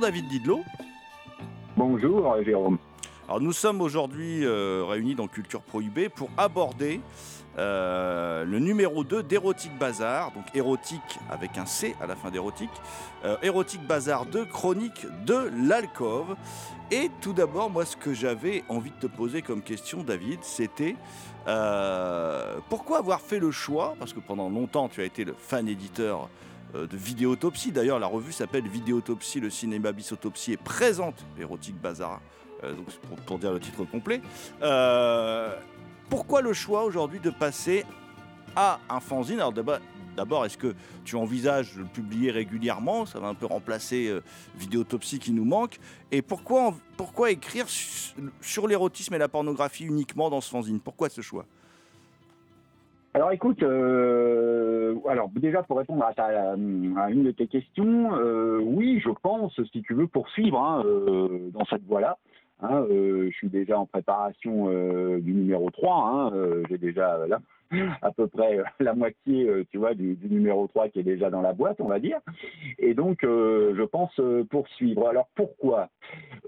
[0.00, 0.60] Bonjour David Didlot.
[1.76, 2.78] Bonjour Jérôme.
[3.28, 7.02] Alors nous sommes aujourd'hui euh, réunis dans Culture Prohibée pour aborder
[7.58, 12.70] euh, le numéro 2 d'Érotique Bazar, donc érotique avec un C à la fin d'érotique,
[13.26, 16.34] euh, Érotique Bazar 2, chronique de l'alcove.
[16.90, 20.96] Et tout d'abord, moi ce que j'avais envie de te poser comme question David, c'était
[21.46, 25.68] euh, pourquoi avoir fait le choix, parce que pendant longtemps tu as été le fan
[25.68, 31.80] éditeur euh, de Vidéotopsie, d'ailleurs la revue s'appelle Vidéotopsie, le cinéma bisautopsie et présente Érotique
[31.80, 32.20] Bazar
[32.62, 34.20] euh, donc pour, pour dire le titre complet.
[34.62, 35.56] Euh,
[36.08, 37.84] pourquoi le choix aujourd'hui de passer
[38.54, 39.40] à un fanzine?
[39.40, 43.06] Alors d'abord, est-ce que tu envisages de le publier régulièrement?
[43.06, 44.22] Ça va un peu remplacer euh,
[44.56, 45.78] Vidéotopsie qui nous manque.
[46.10, 50.80] Et pourquoi, pourquoi écrire su- sur l'érotisme et la pornographie uniquement dans ce fanzine?
[50.80, 51.46] Pourquoi ce choix?
[53.20, 58.98] Alors écoute, euh, alors déjà pour répondre à, ta, une de tes questions, euh, oui,
[59.04, 62.16] je pense, si tu veux poursuivre hein, euh, dans cette voie-là.
[62.62, 64.70] hein, je suis déjà en préparation
[65.18, 65.94] du numéro 3.
[65.94, 66.32] hein,
[66.70, 67.40] J'ai déjà là,
[68.02, 71.30] à peu près euh, la moitié, euh, tu vois, du, numéro 3 qui est déjà
[71.30, 72.18] dans la boîte, on va dire.
[72.78, 75.08] Et donc, euh, je pense poursuivre.
[75.08, 75.88] Alors pourquoi?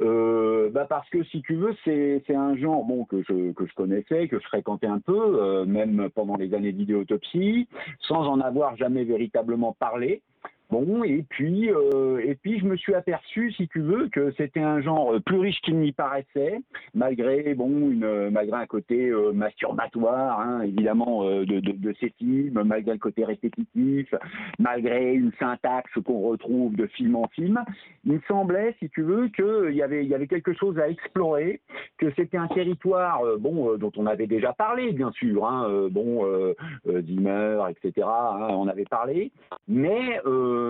[0.00, 4.26] Bah parce que si tu veux, c'est un genre bon que je que je connaissais,
[4.28, 7.68] que je fréquentais un peu, même pendant les années d'idéotopsie,
[8.00, 10.22] sans en avoir jamais véritablement parlé.
[10.72, 14.62] Bon, et puis, euh, et puis je me suis aperçu, si tu veux, que c'était
[14.62, 16.60] un genre plus riche qu'il n'y paraissait,
[16.94, 22.08] malgré bon, une, malgré un côté euh, masturbatoire, hein, évidemment, euh, de, de, de ces
[22.18, 24.14] films, malgré le côté répétitif,
[24.58, 27.62] malgré une syntaxe qu'on retrouve de film en film.
[28.06, 31.60] Il me semblait, si tu veux, qu'il y avait, y avait quelque chose à explorer,
[31.98, 35.66] que c'était un territoire, euh, bon, euh, dont on avait déjà parlé, bien sûr, hein,
[35.68, 36.54] euh, bon, euh,
[36.88, 38.06] euh, Zimmer, etc.
[38.08, 39.32] hein, on avait parlé,
[39.68, 40.61] mais euh,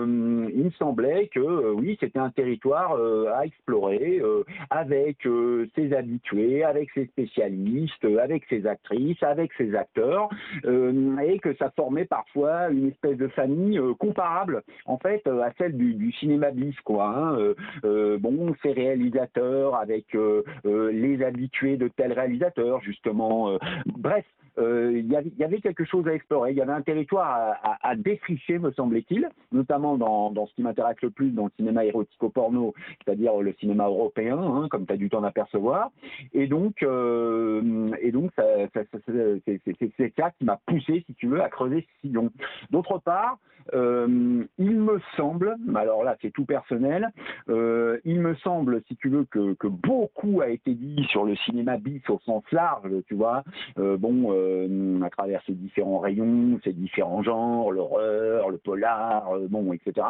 [0.53, 5.67] il me semblait que euh, oui, c'était un territoire euh, à explorer euh, avec euh,
[5.75, 10.29] ses habitués, avec ses spécialistes, euh, avec ses actrices, avec ses acteurs,
[10.65, 15.41] euh, et que ça formait parfois une espèce de famille euh, comparable en fait euh,
[15.41, 17.05] à celle du, cinéma bis, quoi.
[17.07, 23.49] hein, euh, euh, bon, ces réalisateurs avec euh, euh, les habitués de tels réalisateurs, justement.
[23.49, 24.25] euh, bref,
[24.57, 26.51] euh, y, avait, y avait quelque chose à explorer.
[26.51, 30.53] Il y avait un territoire à, à- à défricher, me semblait-il, notamment dans, dans ce
[30.55, 34.93] qui m'intéresse le plus, dans le cinéma érotico-porno, c'est-à-dire le cinéma européen, hein, comme tu
[34.93, 35.89] as dû t'en apercevoir.
[36.33, 38.99] Et donc, euh, et donc ça, ça- ça-
[39.45, 42.29] c'est ça qui m'a poussé, si tu veux, à creuser ce sillon.
[42.71, 43.37] D'autre part,
[43.73, 47.09] euh, il me semble, alors là c'est tout personnel,
[47.49, 51.35] euh, il me semble, si tu veux, que, que beaucoup a été dit sur le
[51.35, 53.43] cinéma bis au sens large, tu vois,
[53.77, 59.47] euh, bon, euh, à travers ces différents rayons, ces différents genres, l'horreur, le polar, euh,
[59.49, 60.05] bon, etc.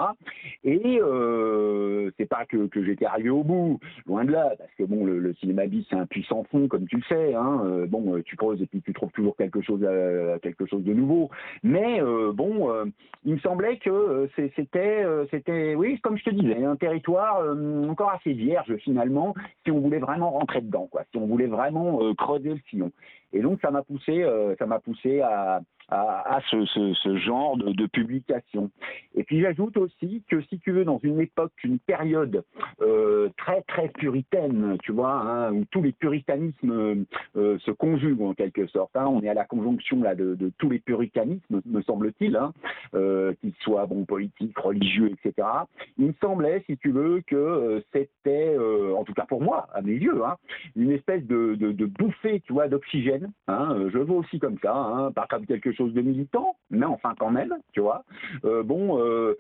[0.64, 4.84] Et euh, c'est pas que, que j'étais arrivé au bout, loin de là, parce que
[4.84, 8.22] bon, le, le cinéma bis c'est un puissant fond, comme tu le sais, hein, bon,
[8.26, 11.30] tu creuses et puis tu trouves toujours quelque chose, à- quelque chose de nouveau.
[11.64, 12.00] Mais
[12.34, 12.70] bon,
[13.26, 17.88] il semblait que euh, c'était, euh, c'était, oui, comme je te disais, un territoire euh,
[17.88, 22.00] encore assez vierge finalement, si on voulait vraiment rentrer dedans, quoi, si on voulait vraiment
[22.16, 22.92] creuser le sillon.
[23.34, 27.86] Et donc ça m'a poussé, euh, ça m'a poussé à, à, ce, ce- genre de,
[27.88, 28.70] publication.
[29.16, 32.44] Et puis j'ajoute aussi que si tu veux, dans une époque, une période
[32.82, 38.34] euh, très très puritaine, tu vois, hein, où tous les puritanismes euh, se conjuguent en
[38.34, 38.96] quelque sorte.
[38.96, 39.06] hein.
[39.08, 42.54] on est à la conjonction là de, tous les puritanismes, me semble-t-il, hein,
[43.42, 45.48] qu'ils soient bon politiques, religieux, etc.
[45.98, 48.56] Il me semblait, si tu veux, que c'était,
[48.98, 50.22] en tout cas pour moi, à mes yeux,
[50.76, 53.23] une espèce de, de, de bouffée, tu vois, d'oxygène.
[53.48, 56.56] Hein, euh, je le vois aussi comme ça, hein, pas comme quelque chose de militant,
[56.70, 58.04] mais enfin quand même, tu vois.
[58.46, 59.36] Euh, bon, euh,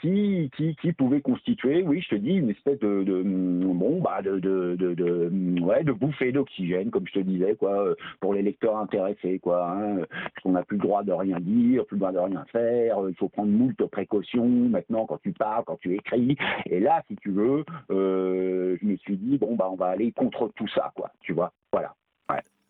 [0.00, 0.50] qui,
[0.96, 5.84] pouvait constituer, oui, je te dis, une espèce de, de bon, bah, de, de, ouais,
[5.84, 9.70] bouffée d'oxygène, comme je te disais, quoi, pour les lecteurs intéressés, quoi.
[9.70, 12.44] Hein, parce qu'on n'a plus le droit de rien dire, plus le droit de rien
[12.50, 12.98] faire.
[13.08, 16.36] Il faut prendre moult précautions maintenant quand tu parles, quand tu écris.
[16.66, 20.50] Et là, si tu veux, je me suis dit bon bah on va aller contre
[20.56, 21.10] tout ça, quoi.
[21.20, 21.94] Tu vois, voilà.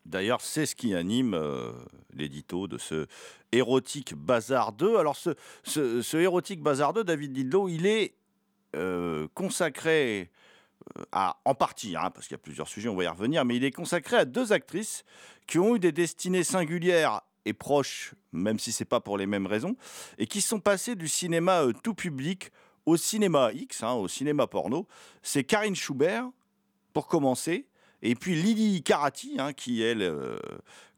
[0.05, 1.71] D'ailleurs, c'est ce qui anime euh,
[2.13, 3.07] l'édito de ce
[3.51, 4.97] Érotique Bazar 2.
[4.97, 8.15] Alors, ce, ce, Érotique Bazar 2, David Dildo, il est
[8.75, 10.31] euh, consacré
[10.97, 13.45] euh, à, en partie, hein, parce qu'il y a plusieurs sujets, on va y revenir,
[13.45, 15.03] mais il est consacré à deux actrices
[15.47, 19.47] qui ont eu des destinées singulières et proches, même si c'est pas pour les mêmes
[19.47, 19.75] raisons,
[20.17, 22.51] et qui sont passées du cinéma tout public
[22.85, 24.87] au cinéma X, hein, au cinéma porno.
[25.21, 26.29] C'est Karine Schubert,
[26.93, 27.67] pour commencer,
[28.01, 30.37] et puis Lily Carati, hein, qui elle, euh,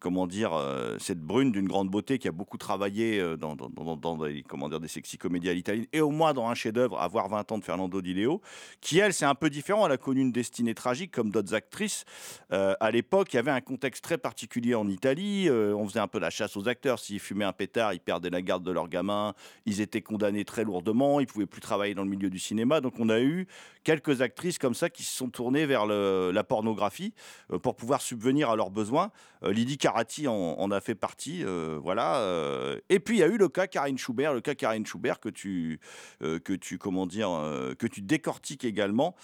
[0.02, 4.44] comment dire, euh, cette brune d'une grande beauté qui a beaucoup travaillé euh, dans, des,
[4.44, 7.52] comment dire, des sexy comédies à l'italienne, et au moins dans un chef-d'œuvre, avoir 20
[7.52, 8.42] ans de Fernando Di Leo,
[8.82, 9.86] qui elle, c'est un peu différent.
[9.86, 12.04] Elle a connu une destinée tragique comme d'autres actrices.
[12.52, 15.50] Euh, à l'époque, il y avait un contexte très particulier en Italie.
[15.52, 16.98] On faisait un peu la chasse aux acteurs.
[16.98, 19.36] S'ils fumaient un pétard, ils perdaient la garde de leur gamin.
[19.68, 21.20] Ils étaient condamnés très lourdement.
[21.20, 22.82] Ils pouvaient plus travailler dans le milieu du cinéma.
[22.82, 23.48] Donc, on a eu
[23.84, 27.14] quelques actrices comme ça qui se sont tournées vers la pornographie
[27.62, 29.12] pour pouvoir subvenir à leurs besoins.
[29.44, 32.20] Lydie Carati en, a fait partie, euh, voilà.
[32.20, 32.80] euh.
[32.90, 35.28] Et puis il y a eu le cas Karine Schubert, le cas Karine Schubert que
[35.28, 35.82] tu,
[36.24, 37.30] euh, que tu, comment dire,
[37.78, 39.16] que tu décortiques également,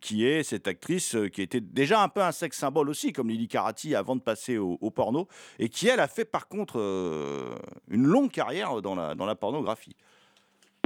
[0.00, 3.48] qui est cette actrice qui était déjà un peu un sexe symbole aussi, comme Lydie
[3.48, 5.26] Carati avant de passer au, au porno,
[5.58, 6.76] et qui elle a fait par contre
[7.90, 9.96] une longue carrière dans la, dans la pornographie.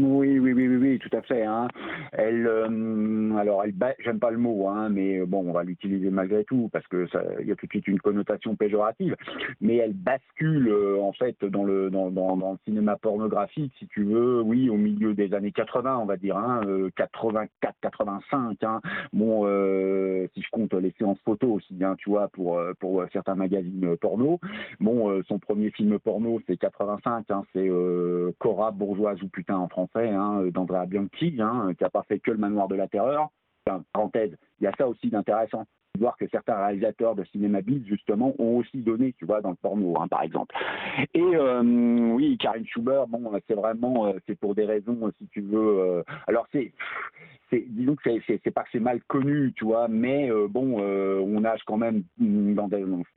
[0.02, 1.44] Oui, oui, oui, oui, oui, tout à fait.
[1.44, 1.68] Hein.
[2.12, 6.10] Elle, euh, alors, elle, j'aime pas le mot, hein, mais euh, bon, on va l'utiliser
[6.10, 7.06] malgré tout parce que
[7.40, 9.16] il y a tout de suite une connotation péjorative.
[9.60, 14.40] Mais elle bascule euh, en fait dans le dans, le cinéma pornographique, si tu veux,
[14.40, 18.62] oui, au milieu des années 80, on va dire, hein, euh, 84, 85.
[18.62, 18.80] Hein.
[19.12, 23.96] Bon, euh, si je compte les séances photos aussi, hein, tu vois, pour certains magazines
[24.00, 24.40] porno.
[24.78, 27.70] Bon, son premier film porno, c'est 85, hein, c'est
[28.38, 32.31] Cora bourgeoise ou putain en français, hein, d'Andrea Bianchi, hein, qui a pas fait que
[32.31, 33.31] le manoir de la terreur.
[33.66, 35.64] Enfin, parenthèse, il y a ça aussi d'intéressant.
[35.94, 39.50] de Voir que certains réalisateurs de cinéma bis, justement, ont aussi donné, tu vois, dans
[39.50, 40.55] le porno, hein, par exemple.
[41.14, 41.62] Et euh,
[42.14, 45.79] oui, Karine Schubert, bon, c'est vraiment, euh, c'est pour des raisons, euh, si tu veux.
[45.81, 46.72] euh, alors, c'est,
[47.52, 51.40] disons que c'est, pas que c'est mal connu, tu vois, mais euh, bon, euh, on
[51.40, 52.68] nage quand même dans,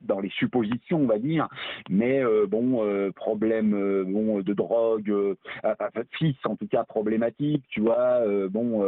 [0.01, 1.47] dans les suppositions, on va dire.
[1.89, 6.83] Mais euh, bon, euh, problème euh, bon de drogue, euh, enfin, fils en tout cas
[6.83, 8.21] problématique, tu vois.
[8.49, 8.83] bon,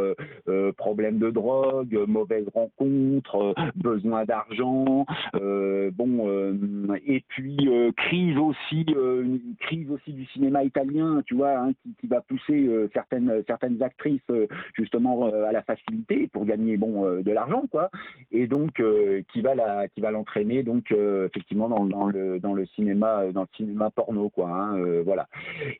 [0.76, 5.06] problème de drogue, mauvaise rencontre, besoin d'argent.
[5.32, 7.56] bon, et puis
[7.96, 12.68] crise aussi, une crise aussi du cinéma italien, tu vois, hein, qui, qui va pousser
[12.92, 14.20] certaines certaines actrices
[14.74, 17.90] justement à la facilité pour gagner bon euh, de l'argent quoi
[18.32, 22.54] et donc euh, qui va la qui va l'entraîner donc euh, effectivement dans, le dans
[22.54, 25.28] le cinéma euh, dans le cinéma porno quoi hein, euh, voilà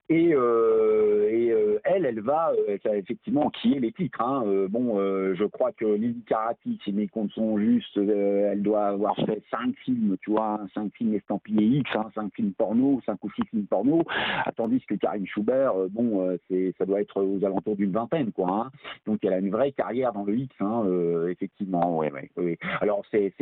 [0.08, 4.68] et, euh, et euh, elle elle va euh, effectivement qui est les titres hein, euh,
[4.68, 8.86] bon euh, je crois que Lily Karati si mes comptes sont justes euh, elle doit
[8.86, 13.00] avoir fait cinq films tu vois hein, cinq films estampillés X hein, cinq films porno
[13.06, 14.02] cinq ou six films porno
[14.56, 18.32] tandis que Karine Schubert euh, bon euh, c'est ça doit être aux alentours d'une vingtaine
[18.32, 18.70] quoi hein.
[19.06, 20.54] donc elle a une vraie carrière dans le X
[21.30, 22.02] effectivement
[22.80, 23.32] alors c'est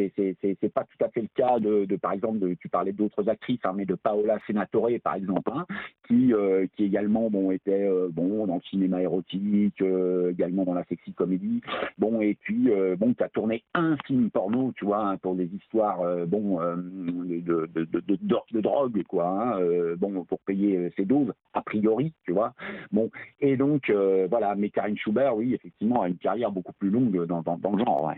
[0.74, 3.61] pas tout à fait le cas de, de par exemple de, tu parlais d'autres actrices
[3.64, 5.66] hein, mais de Paola Senatore par exemple hein,
[6.07, 10.74] qui euh, qui également bon était euh, bon dans le cinéma érotique euh, également dans
[10.74, 11.61] la sexy comédie
[11.98, 15.46] bon et puis bon tu as tourné un film porno tu vois hein, pour des
[15.46, 18.02] histoires bon de, de, de,
[18.52, 22.52] de, drogue quoi hein, bon pour payer ses doses a priori tu vois
[22.92, 23.90] bon et donc
[24.28, 27.72] voilà mais Karine Schubert oui effectivement a une carrière beaucoup plus longue dans, dans, dans
[27.72, 28.12] le genre.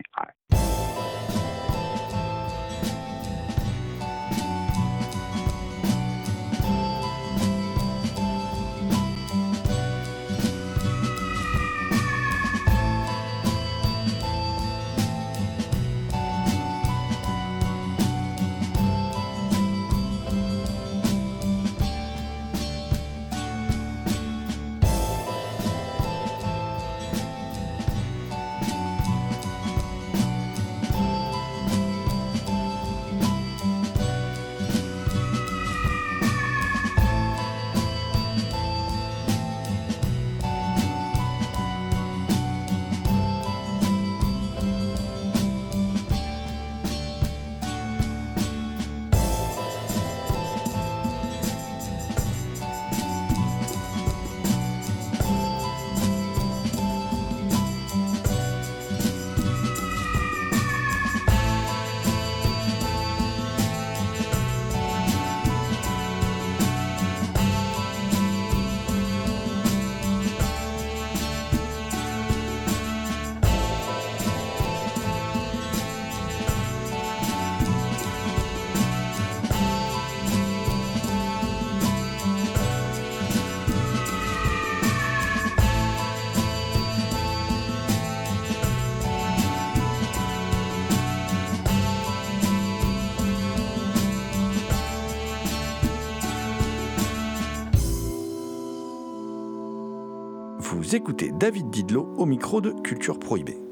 [100.97, 103.66] Écoutez David Didlot au micro de Culture Prohibée.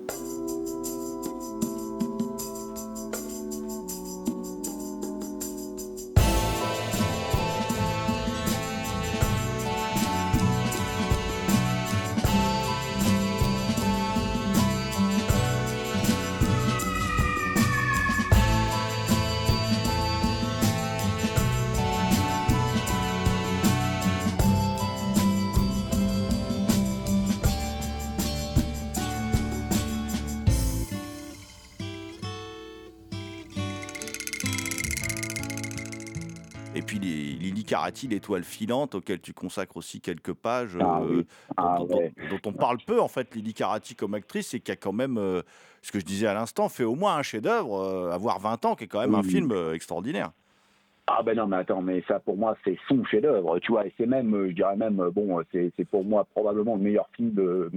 [38.03, 41.27] L'étoile filante, auquel tu consacres aussi quelques pages, Ah euh, oui.
[41.57, 42.13] Ah dont- ouais.
[42.31, 45.17] dont on parle peu en fait, Lily Carati comme actrice, et qui a quand même,
[45.17, 45.43] euh,
[45.83, 48.75] ce que je disais à l'instant, fait au moins un chef-d'œuvre, euh, avoir 20 ans,
[48.75, 50.33] qui est quand même un film euh, extraordinaire.
[51.07, 53.59] Ah ben non mais attends mais ça pour moi c'est son chef-d'œuvre.
[53.59, 56.25] Tu vois et c'est même euh, je dirais même euh, bon euh, c'est pour moi
[56.25, 57.71] probablement le meilleur film de,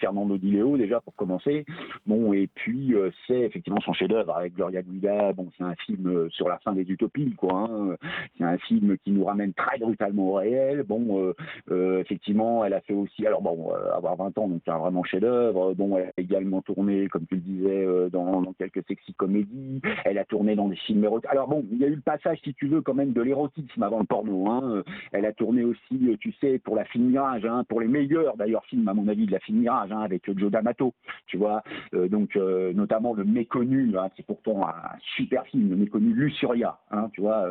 [0.00, 1.66] Fernando Di Leo déjà pour commencer.
[2.06, 2.94] Bon et puis
[3.26, 5.34] c'est effectivement son chef-d'œuvre avec Gloria Guida.
[5.34, 7.96] Bon c'est un film sur la fin des utopies quoi hein.
[8.38, 10.82] c'est un film qui nous ramène très brutalement au réel.
[10.82, 11.34] Bon
[11.70, 15.74] effectivement elle a fait aussi alors bon avoir 20 ans donc c'est un vraiment chef-d'œuvre.
[15.74, 19.82] Bon elle a également tourné comme tu le disais dans, quelques sexy comédies.
[20.06, 21.30] Elle a tourné dans des films érotiques.
[21.30, 24.00] Alors bon il y a eu le passage si veux quand même de l'érotisme avant
[24.00, 24.60] le porno hein.
[24.64, 24.82] Euh,
[25.12, 28.36] elle a tourné aussi euh, tu sais pour la film Mirage hein, pour les meilleurs
[28.36, 30.94] d'ailleurs films à mon avis de la film Mirage hein, avec Joe D'Amato
[31.26, 31.62] tu vois.
[31.94, 32.36] Euh, donc
[32.74, 34.72] notamment le méconnu hein, qui est pourtant un
[35.16, 37.46] super film le méconnu Lucuria hein, tu vois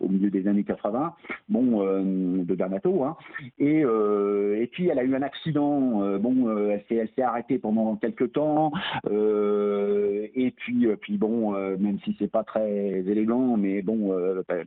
[0.00, 1.14] au milieu des années 80
[1.48, 3.04] bon de D'Amato
[3.58, 8.72] et puis elle a eu un accident bon elle s'est arrêtée pendant quelques temps
[9.10, 14.12] et puis puis bon même si c'est pas très élégant mais bon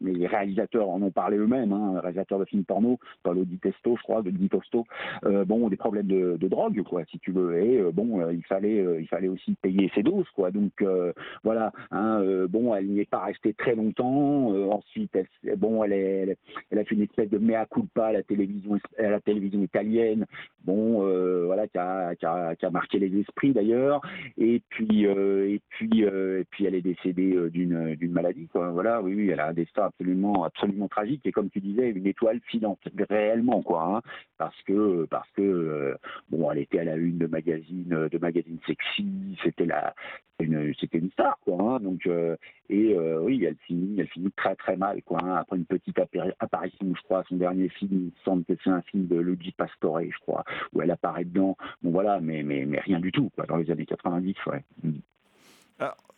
[0.02, 3.96] mais les réalisateurs en ont parlé eux-mêmes, hein, réalisateurs de films porno, Paolo Di Testo,
[3.98, 4.86] je crois, de Di Tosto,
[5.26, 7.58] euh, bon, des problèmes de, drogue, quoi, si tu veux.
[7.58, 10.52] Et euh, bon, euh, il fallait, euh, il fallait aussi payer ses doses, quoi.
[10.52, 11.12] Donc euh,
[11.44, 14.54] voilà, hein, euh, bon, elle n'y est pas restée très longtemps.
[14.54, 16.36] Euh, ensuite, elle, bon, elle,
[16.72, 20.26] a fait une espèce de mea culpa à la télévision, à la télévision italienne.
[20.64, 24.02] Bon, euh, voilà, qui a, qui, a, qui a marqué les esprits d'ailleurs.
[24.38, 28.70] Et puis, euh, et puis, euh, et puis, elle est décédée euh, d'une maladie, quoi.
[28.72, 31.26] Voilà, oui, oui, elle a un destin absolument, absolument tragique.
[31.26, 33.84] Et comme tu disais, une étoile filante, réellement, quoi.
[33.84, 34.02] Hein,
[34.38, 35.96] parce que, parce que, euh,
[36.30, 39.38] bon, elle était à la une de magazines, de magazines sexy.
[39.44, 39.94] C'était la,
[40.40, 41.58] une, c'était une star, quoi.
[41.62, 42.36] Hein, donc, euh,
[42.70, 45.20] et euh, oui, elle finit, elle finit très très mal, quoi.
[45.24, 45.36] hein.
[45.36, 48.82] après une petite appari- apparition, je crois, son dernier film, il semble que c'est un
[48.84, 50.44] film de Luigi Pastore, je crois,
[50.74, 51.56] où elle apparaît dedans.
[51.82, 54.64] Bon voilà, mais mais mais rien du tout, quoi, dans les années 90, ouais.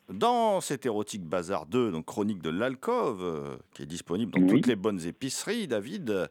[0.09, 4.47] Dans cet érotique bazar 2, donc chronique de l'alcove, euh, qui est disponible dans Oui.
[4.47, 6.29] toutes les bonnes épiceries, David,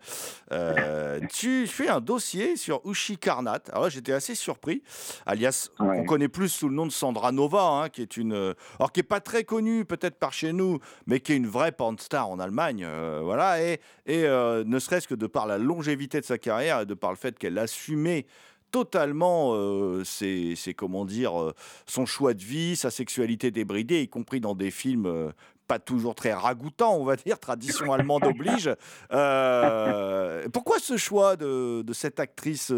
[0.51, 3.61] euh, tu fais un dossier sur Ushi Karnat.
[3.73, 4.83] Alors là, j'étais assez surpris,
[5.27, 5.99] alias, Ouais.
[6.01, 8.93] on connaît plus sous le nom de Sandra Nova, hein, qui est une, euh, alors
[8.93, 11.99] qui est pas très connue peut-être par chez nous, mais qui est une vraie porn
[11.99, 16.25] star en Allemagne, euh, voilà, et, et ne serait-ce que de par la longévité de
[16.25, 18.25] sa carrière et de par le fait qu'elle assumait
[18.71, 21.55] totalement euh, ses, ses- comment dire euh,
[21.87, 25.31] son choix de vie, sa sexualité débridée, y compris dans des films euh,
[25.67, 28.71] pas toujours très ragoûtants, on va dire, tradition allemande oblige.
[29.13, 32.73] Euh, pourquoi ce choix de, cette actrice,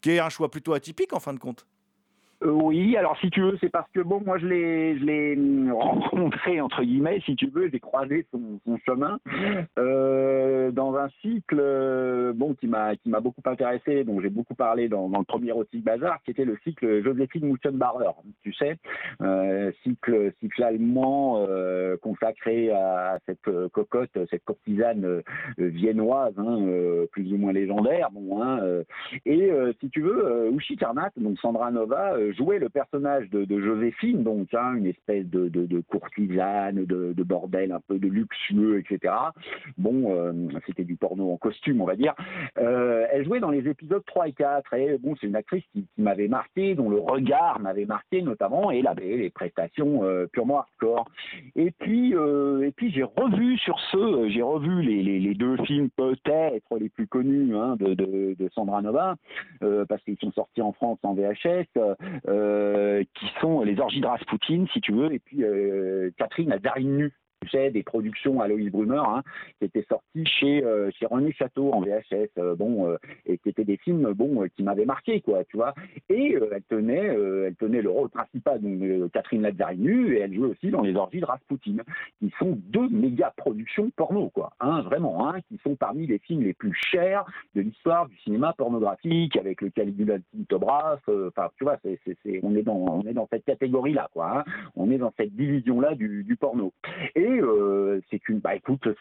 [0.00, 1.66] qui est un choix plutôt atypique en fin de compte?
[2.42, 5.72] Oui, alors si tu veux, c'est parce que bon, moi je l'ai, je l'ai hum,
[5.72, 9.18] rencontré entre guillemets, si tu veux, j'ai croisé son, son chemin
[9.78, 14.54] euh, dans un cycle, euh, bon, qui m'a, qui m'a beaucoup intéressé, dont j'ai beaucoup
[14.54, 18.10] parlé dans, dans le premier Erotic Bazar, qui était le cycle Joséphine Mutzenbacher,
[18.42, 18.76] tu sais,
[19.20, 25.22] euh, cycle, cycle allemand euh, consacré à cette euh, cocotte, cette courtisane euh,
[25.58, 28.82] viennoise, hein, euh, plus ou moins légendaire, bon, hein, euh,
[29.26, 33.30] et euh, si tu veux, euh, Ushi Karnat, donc Sandra Nova, euh, jouait le personnage
[33.30, 37.80] de, de Joséphine, donc hein, une espèce de, de, de courtisane, de, de bordel un
[37.80, 39.14] peu de luxueux, etc.
[39.78, 40.32] Bon, euh,
[40.66, 42.14] c'était du porno en costume, on va dire.
[42.58, 45.86] Euh, elle jouait dans les épisodes 3 et 4, et bon, c'est une actrice qui,
[45.94, 50.60] qui m'avait marqué, dont le regard m'avait marqué notamment, et avait les prestations euh, purement
[50.60, 51.06] hardcore.
[51.56, 55.34] Et puis, euh, et puis j'ai revu sur ce, euh, j'ai revu les, les, les
[55.34, 59.16] deux films peut-être les plus connus hein, de, Sandra Nova,
[59.62, 61.66] euh, parce qu'ils sont sortis en France en VHS,
[62.24, 67.19] qui sont les orgies de Rasputin, si tu veux, et puis euh, Catherine Lazarine nue.
[67.52, 69.22] Des productions Aloïs Brunner, hein,
[69.58, 73.48] qui étaient sorties chez, euh, chez René Château en VHS, euh, bon, euh, et qui
[73.48, 75.74] étaient des films, bon, euh, qui m'avaient marqué, quoi, tu vois.
[76.10, 80.34] Et euh, elle tenait, elle tenait le rôle principal, euh, Catherine Lazarine nue, et elle
[80.34, 81.76] jouait aussi dans les orgies de Rasputin,
[82.20, 86.42] qui sont deux méga productions porno, quoi, hein, vraiment, hein, qui sont parmi les films
[86.42, 87.24] les plus chers
[87.56, 92.16] de l'histoire du cinéma pornographique, avec le Caligula Tintobras, euh, enfin, tu vois, c'est, c'est,
[92.22, 94.40] c'est- on est dans, on est dans cette catégorie-là, quoi.
[94.40, 94.44] hein.
[94.76, 96.72] On est dans cette division-là du, du porno.
[97.38, 98.52] Euh, c'est une, bah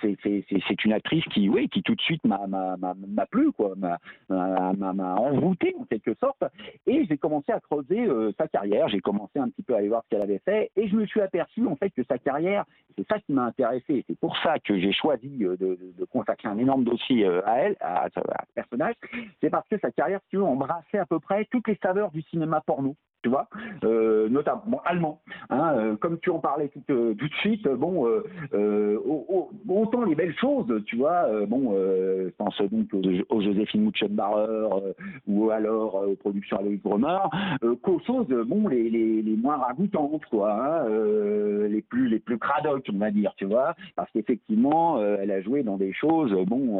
[0.02, 1.50] c'est, une actrice qui,
[1.84, 3.98] tout de suite m'a, plu, quoi, m'a,
[4.30, 5.56] m'a, en
[5.90, 6.44] quelque sorte.
[6.88, 8.88] Et j'ai commencé à creuser euh, sa carrière.
[8.90, 11.06] J'ai commencé un petit peu à aller voir ce qu'elle avait fait, et je me
[11.06, 12.66] suis aperçu en fait que sa carrière,
[12.98, 14.04] c'est ça qui m'a intéressé.
[14.08, 18.08] C'est pour ça que j'ai choisi euh, de, consacrer un énorme dossier à elle, à,
[18.14, 18.20] ce
[18.56, 18.96] personnage.
[19.42, 22.22] C'est parce que sa carrière, tu veux, embrassait à peu près toutes les saveurs du
[22.24, 22.96] cinéma porno.
[23.22, 23.50] Tu vois,
[23.84, 25.20] euh, notamment bon, allemand.
[25.50, 28.08] Hein, euh, comme tu en parlais tout, euh, tout de suite, euh, bon,
[28.54, 29.26] euh, au-
[29.68, 31.26] au- autant les belles choses, tu vois.
[31.48, 33.92] bon, je pense donc aux, aux Joséphine
[35.28, 37.20] ou alors aux productions Aloïs Brummer,
[37.64, 40.88] euh, qu'aux choses, bon, les, les, les moins ragoûtantes, quoi, hein,
[41.68, 45.64] les plus les plus cradocs, on va dire, tu vois, parce qu'effectivement, elle a joué
[45.64, 46.80] dans des choses, bon.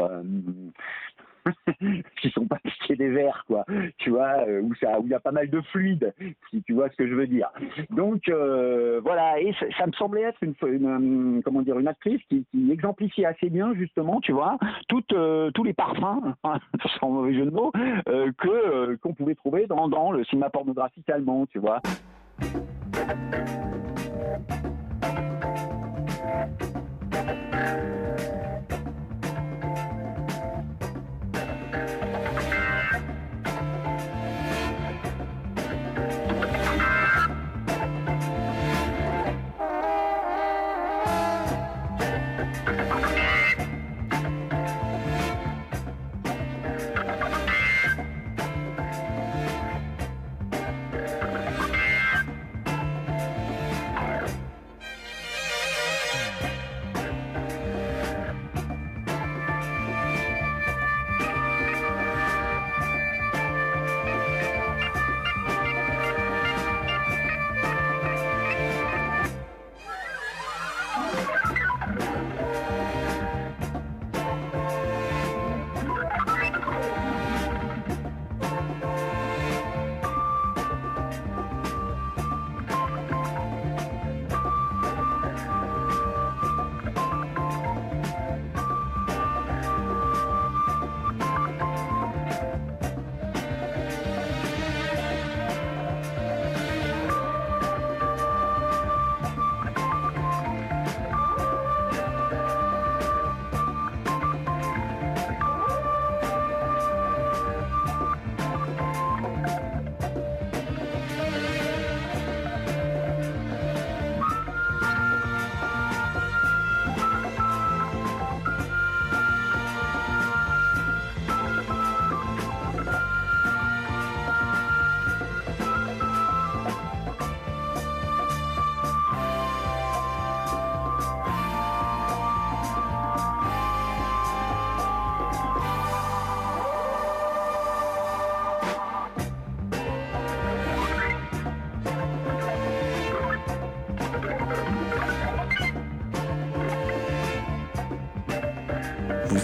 [2.22, 3.66] qui sont pas piqués des verres, quoi.
[3.98, 6.14] Tu vois, euh, où ça, où il y a pas mal de fluide,
[6.50, 7.50] si tu vois ce que je veux dire.
[7.90, 12.46] Donc euh, voilà, et ça, me semblait être une, euh, comment dire, une actrice qui,
[12.72, 16.60] exemplifiait assez bien justement, tu vois, tous les parfums, hein,
[17.00, 21.46] sans mauvais jeu de mots, que qu'on pouvait trouver dans, dans le cinéma pornographique allemand,
[21.48, 21.82] tu vois.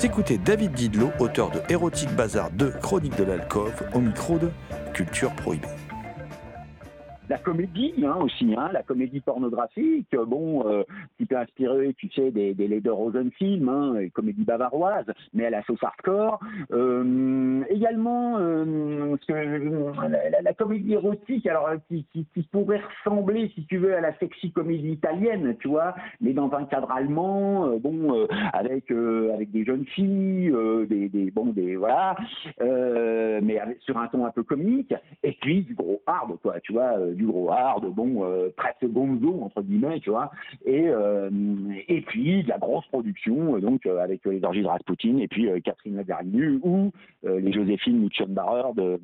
[0.05, 4.51] Écoutez David Didlot, auteur de Érotique Bazar 2, Chronique de l'alcôve, au micro de
[4.93, 5.67] Culture Prohibée.
[7.27, 10.83] La comédie hein, aussi, hein, la comédie pornographique, bon, euh,
[11.25, 15.49] qui peut inspirer, tu sais, des, des Lederhosen films, hein, et comédie bavaroise, mais à
[15.49, 16.39] la sauce hardcore.
[16.71, 19.33] Euh, également, euh, que,
[20.43, 22.05] la, comédie érotique, alors qui,
[22.51, 26.65] pourrait ressembler, si tu veux, à la sexy comédie italienne, tu vois, mais dans un
[26.65, 30.53] cadre allemand, euh, bon, euh, avec avec des jeunes filles,
[30.87, 32.15] des, des, bon, des voilà,
[32.59, 36.99] mais sur un ton un peu comique, et puis du gros hard, quoi, tu vois
[37.13, 40.31] du gros hard, bon, euh, presque gonzo, entre guillemets, tu vois,
[40.65, 41.14] et, euh,
[41.87, 45.27] et puis de la grosse production, euh, donc euh, avec les orgies de Rasputin, et
[45.27, 46.91] puis Catherine Lagarnu ou
[47.23, 48.99] les Joséphine Mutschenbarer de,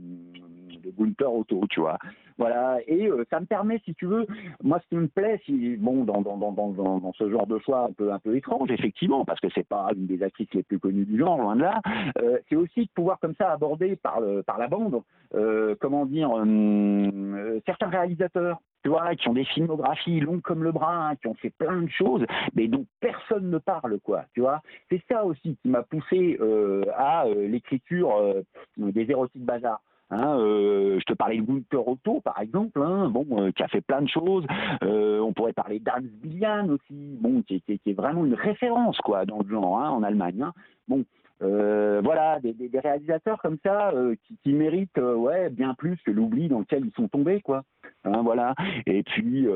[0.82, 1.97] de Gunther Otto, tu vois.
[2.38, 4.26] Voilà, et euh, ça me permet, si tu veux,
[4.64, 5.39] moi ce qui me plaît,
[5.78, 10.07] bon, dans, ce genre de choix un peu, étrange, effectivement, parce que c'est pas une
[10.07, 11.82] des actrices les plus connues du genre, loin de là,
[12.20, 15.01] euh, c'est aussi de pouvoir comme ça aborder par, la bande,
[15.36, 20.72] euh, comment dire, euh, certains réalisateurs tu vois, qui ont des filmographies longues comme le
[20.72, 22.26] bras, hein, qui ont fait plein de choses,
[22.56, 24.62] mais dont personne ne parle, quoi, tu vois.
[24.90, 28.42] C'est ça aussi qui m'a poussé euh, à euh, l'écriture euh,
[28.78, 29.82] des érotiques bazar.
[30.14, 34.02] Hein, je te parlais de Gunther Otto, par exemple, hein, bon, qui a fait plein
[34.02, 34.46] de choses.
[34.82, 39.48] On pourrait parler d'Hans Billian aussi, bon, qui, est vraiment une référence quoi dans le
[39.48, 40.46] genre en Allemagne.
[40.90, 41.06] Bon,
[41.44, 45.74] euh, voilà, des, des, des, réalisateurs comme ça euh, qui, qui, méritent euh, ouais bien
[45.74, 47.64] plus que l'oubli dans lequel ils sont tombés quoi.
[48.04, 48.54] Hein, voilà.
[48.86, 49.48] Et puis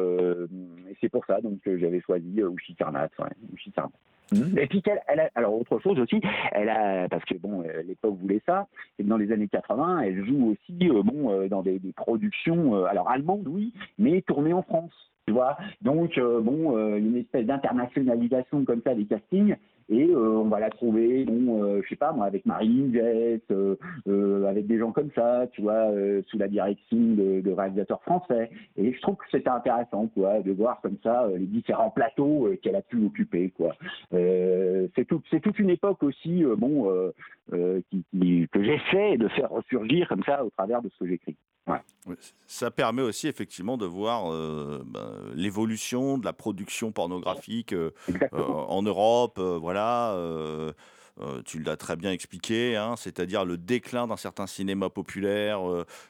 [1.02, 3.92] c'est pour ça donc que j'avais choisi Ushi Karnat, ouais, Ushi Karnat.
[4.32, 4.58] Mmh.
[4.58, 6.20] Et puis elle a, alors autre chose aussi,
[6.52, 8.68] elle a parce que bon, l'époque voulait ça,
[8.98, 13.48] et dans les années 80, elle joue aussi bon dans des, des productions, alors allemandes
[13.48, 14.94] oui, mais tournées en France,
[15.28, 15.58] tu vois.
[15.84, 19.56] Donc bon, une espèce d'internationalisation comme ça des castings
[19.90, 23.42] et euh, on va la trouver, bon, euh, je sais pas moi, avec Marie Jess,
[23.52, 25.92] euh, avec des gens comme ça, tu vois,
[26.28, 28.50] sous la direction de, de, réalisateurs français.
[28.78, 32.76] Et je trouve que c'était intéressant, quoi, de voir comme ça les différents plateaux qu'elle
[32.76, 33.76] a pu occuper, quoi.
[34.12, 37.12] c'est tout, c'est toute une époque aussi, bon,
[37.52, 41.36] qui, qui, que j'essaie de faire ressurgir comme ça au travers de ce que j'écris.
[41.68, 42.16] Ouais.
[42.46, 47.92] Ça permet aussi effectivement de voir euh, ben, l'évolution de la production pornographique euh,
[48.34, 49.40] euh, en Europe.
[49.40, 50.16] voilà.
[51.46, 55.62] tu l'as très bien expliqué, hein, c'est-à-dire le déclin d'un certain cinéma populaire,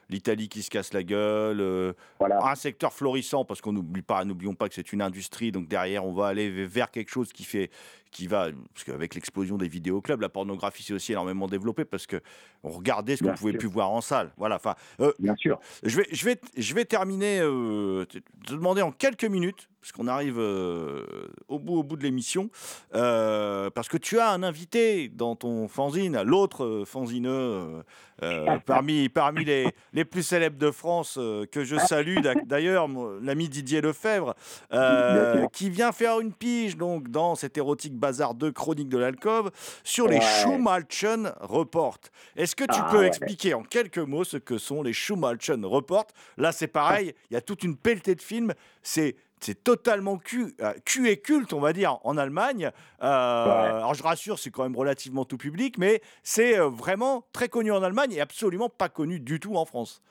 [0.10, 2.43] l'Italie qui se casse la gueule, voilà.
[2.45, 6.06] un secteur florissant parce qu'on n'oublie pas, n'oublions pas que c'est une industrie, donc derrière
[6.06, 7.70] on va aller vers quelque chose qui fait,
[8.16, 12.22] qui va, parce qu'avec l'explosion des vidéoclubs, la pornographie s'est aussi énormément développée parce que
[12.63, 14.32] on regardait ce qu'on pouvait plus voir en salle.
[14.38, 14.55] Voilà.
[14.55, 15.59] Enfin, euh, bien sûr.
[15.84, 17.41] Je vais, je vais, je vais terminer.
[17.41, 21.03] Euh, te demander en quelques minutes, parce qu'on arrive euh,
[21.47, 22.49] au bout, au bout de l'émission,
[22.93, 27.84] euh, parce que tu as un invité dans ton fanzine, l'autre fanzineux
[28.66, 31.16] parmi, parmi les, les plus célèbres de France
[31.51, 32.88] que je salue d'ailleurs,
[33.22, 34.36] l'ami Didier Lefebvre,
[35.51, 39.49] qui vient faire une pige donc dans cette érotique Bazar 2 Chronique de l'alcove
[39.84, 40.22] sur les ouais.
[40.22, 41.97] Schumalchen Report.
[42.36, 43.08] Est-ce que tu ah, peux ouais.
[43.08, 46.06] expliquer en quelques mots ce que sont les Schumalchen Report?
[46.38, 48.53] Là, c'est pareil, il y a toute une pelletée de films.
[48.84, 52.72] C'est c'est totalement cul, euh, cul et culte, on va dire, en Allemagne.
[53.03, 53.70] Euh, ouais.
[53.78, 57.72] Alors je rassure, c'est quand même relativement tout public, mais c'est euh, vraiment très connu
[57.72, 60.01] en Allemagne et absolument pas connu du tout en France.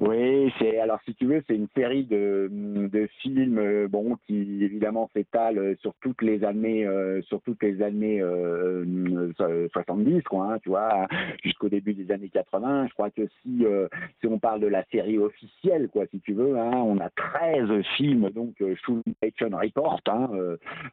[0.00, 5.10] Oui, c'est alors si tu veux, c'est une série de, de films bon qui évidemment
[5.14, 9.32] s'étale sur toutes les années euh, sur toutes les années euh,
[9.72, 11.06] 70 quoi, hein, tu vois,
[11.44, 12.86] jusqu'au début des années 80.
[12.88, 13.88] Je crois que si euh,
[14.20, 17.82] si on parle de la série officielle quoi, si tu veux, hein, on a 13
[17.96, 20.30] films donc Schulmädchen Report, hein,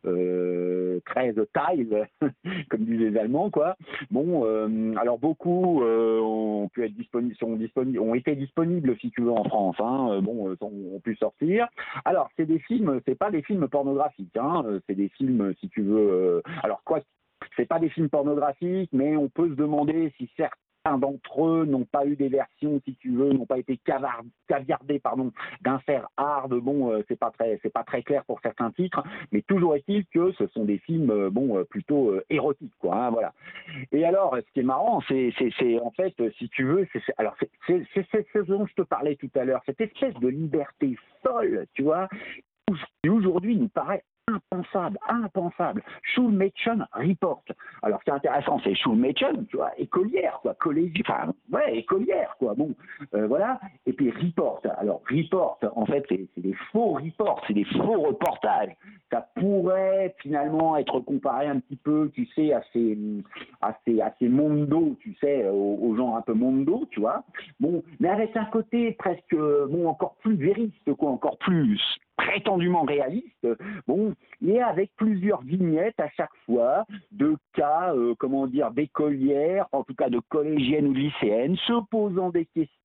[0.05, 2.07] euh, 13 tiles
[2.69, 3.77] comme disent les Allemands quoi.
[4.11, 9.21] Bon, euh, alors beaucoup ont pu être disponibles, sont disponibles, ont été disponibles si tu
[9.21, 10.21] veux en France hein.
[10.21, 11.67] bon euh, ont, pu sortir
[12.05, 14.63] alors c'est des films c'est pas des films pornographiques hein.
[14.87, 16.99] c'est des films si tu veux euh, alors quoi
[17.55, 21.85] c'est pas des films pornographiques mais on peut se demander si certains d'entre eux n'ont
[21.85, 23.79] pas eu des versions, si tu veux, n'ont pas été
[24.47, 25.31] caviardés, pardon,
[25.61, 26.53] d'un fer hard.
[26.55, 30.05] Bon, euh, c'est pas très, c'est pas très clair pour certains titres, mais toujours est-il
[30.07, 32.95] que ce sont des films, euh, bon, euh, plutôt euh, érotiques, quoi.
[32.95, 33.33] Hein, voilà.
[33.91, 37.35] Et alors, ce qui est marrant, c'est, c'est, en fait, si tu veux, c'est, alors
[37.67, 41.65] c'est, c'est, ce dont je te parlais tout à l'heure, cette espèce de liberté folle,
[41.73, 42.07] tu vois,
[43.01, 45.83] qui aujourd'hui nous paraît impensable, impensable.
[46.01, 47.43] Schulmädchen Report.
[47.81, 52.35] Alors, ce qui est intéressant, c'est Schulmädchen, tu vois, écolière, quoi, collégien, enfin, ouais, écolière,
[52.39, 52.73] quoi, bon,
[53.13, 53.59] euh, voilà.
[53.85, 54.61] Et puis Report.
[54.77, 58.75] Alors, Report, en fait, c'est des faux reports, c'est des faux reportages.
[59.11, 62.97] Ça pourrait finalement être comparé un petit peu, tu sais, à ces,
[63.61, 67.23] à ces, à ces mondo, tu sais, aux, aux gens un peu mondo, tu vois.
[67.59, 71.79] Bon, mais avec un côté presque, bon, encore plus vériste, quoi, encore plus
[72.17, 73.47] prétendument réaliste,
[73.87, 74.13] bon,
[74.45, 79.95] et avec plusieurs vignettes à chaque fois de cas, euh, comment dire, d'écolières, en tout
[79.95, 82.82] cas de collégiennes ou lycéennes, se posant des questions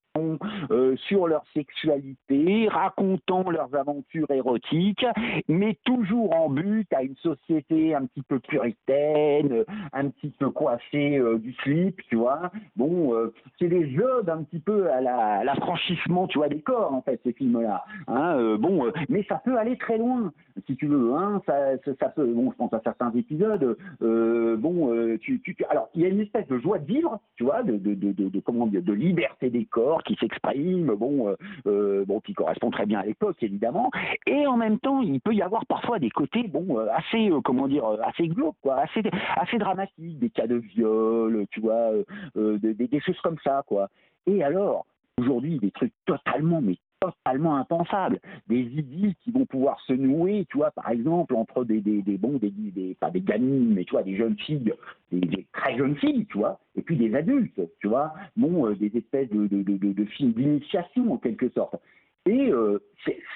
[0.70, 5.06] euh, sur leur sexualité, racontant leurs aventures érotiques,
[5.48, 11.18] mais toujours en but à une société un petit peu puritaine, un petit peu coiffée
[11.18, 12.50] euh, du slip, tu vois.
[12.76, 16.92] Bon, euh, c'est des jeux d'un petit peu à la- l'affranchissement, tu vois, des corps,
[16.92, 17.84] en fait, ces films-là.
[18.08, 20.32] Hein, bon, mais ça peut aller très loin,
[20.66, 21.14] si tu veux.
[21.14, 23.76] Hein, ça, ça, peut, bon, je pense à certains épisodes.
[24.00, 25.40] bon, tu,
[25.70, 28.12] alors, il y a une espèce de joie de vivre, tu vois, de, de, de,
[28.12, 31.36] de, de- de liberté des corps qui s'exprime, bon, euh,
[31.66, 33.90] euh, bon, qui correspond très bien à l'époque, évidemment.
[34.26, 37.68] Et en même temps, il peut y avoir parfois des côtés, bon, euh, assez, comment
[37.68, 39.02] dire, assez glauques, quoi, assez,
[39.36, 41.90] assez dramatiques, des cas de viol, tu vois,
[42.34, 43.88] des choses comme ça, quoi.
[44.26, 44.86] Et alors,
[45.18, 48.20] aujourd'hui, des trucs totalement, mais totalement impensables.
[48.48, 52.18] Des idylles qui vont pouvoir se nouer, tu vois, par exemple, entre des, des, des
[52.18, 54.72] bons, des, des, des gamines, mais tu vois, des jeunes filles,
[55.12, 58.96] des, très jeunes filles, tu vois, et puis des adultes, tu vois, bon, euh, des
[58.96, 61.76] espèces de, de, de, films d'initiation, en quelque sorte.
[62.26, 62.78] Et euh,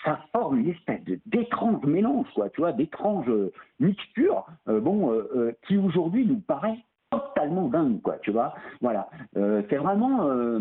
[0.04, 5.22] ça forme une espèce d'étrange mélange, quoi, tu vois, d'étrange euh, mixture, bon,
[5.66, 6.78] qui aujourd'hui nous paraît
[7.10, 8.54] totalement dingue, quoi, tu vois.
[8.80, 10.58] Voilà, c'est vraiment, euh,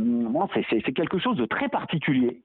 [0.70, 2.41] c'est- quelque chose de très particulier,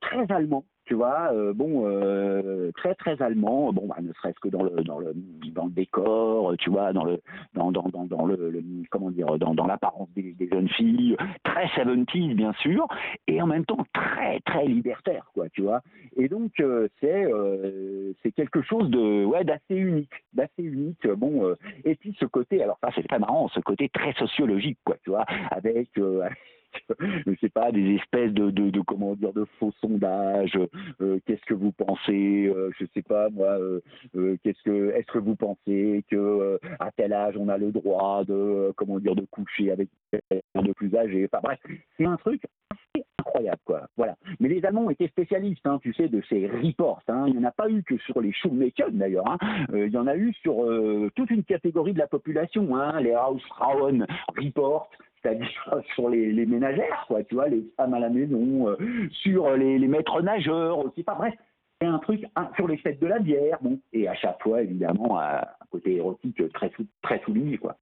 [0.00, 1.32] très allemand, tu vois.
[1.32, 3.72] euh, bon, euh, très très allemand.
[3.72, 5.12] Bon, bah, ne serait-ce que dans le dans le
[5.54, 7.20] dans le décor, tu vois, dans le
[7.54, 11.16] dans dans dans, dans le, le- comment dire, dans dans l'apparence des, des jeunes filles,
[11.44, 12.86] très 70s bien sûr,
[13.26, 15.82] et en même temps très très libertaire, quoi, tu vois.
[16.16, 21.06] Et donc euh, c'est euh, c'est quelque chose de ouais d'assez unique, d'assez unique.
[21.06, 24.78] Bon, euh, et puis ce côté, alors ça c'est très marrant, ce côté très sociologique,
[24.84, 26.28] quoi, tu vois, avec euh,
[27.26, 30.58] je sais pas, des espèces de, de, comment dire, de faux sondages.
[31.00, 33.48] euh, qu'est-ce que vous pensez euh, Je sais pas moi.
[33.58, 33.80] euh,
[34.16, 38.24] euh, qu'est-ce que, est-ce que vous pensez que à tel âge on a le droit
[38.24, 39.88] de, comment dire, de coucher avec
[40.32, 41.58] de plus âgé Enfin bref,
[41.96, 43.88] c'est un truc assez incroyable quoi.
[43.96, 44.16] Voilà.
[44.40, 47.02] Mais les Allemands étaient spécialistes, hein, tu sais, de ces reports.
[47.08, 47.24] Hein.
[47.28, 49.28] Il n'y en a pas eu que sur les Schulmädchen d'ailleurs.
[49.30, 49.38] Hein.
[49.72, 50.64] Il y en a eu sur
[51.14, 52.68] toute une catégorie de la population.
[53.00, 54.06] Les Hausfrauen
[54.36, 54.90] Report
[55.22, 55.48] c'est-à-dire
[55.94, 58.76] sur les, les ménagères, quoi, tu vois, les femmes à la maison, euh,
[59.22, 61.04] sur les, les maîtres nageurs aussi.
[61.06, 61.34] Enfin bref,
[61.80, 62.24] c'est un truc
[62.56, 66.42] sur les fêtes de la bière, bon, et à chaque fois, évidemment, un côté érotique
[66.52, 67.76] très, sou- très souligné, quoi.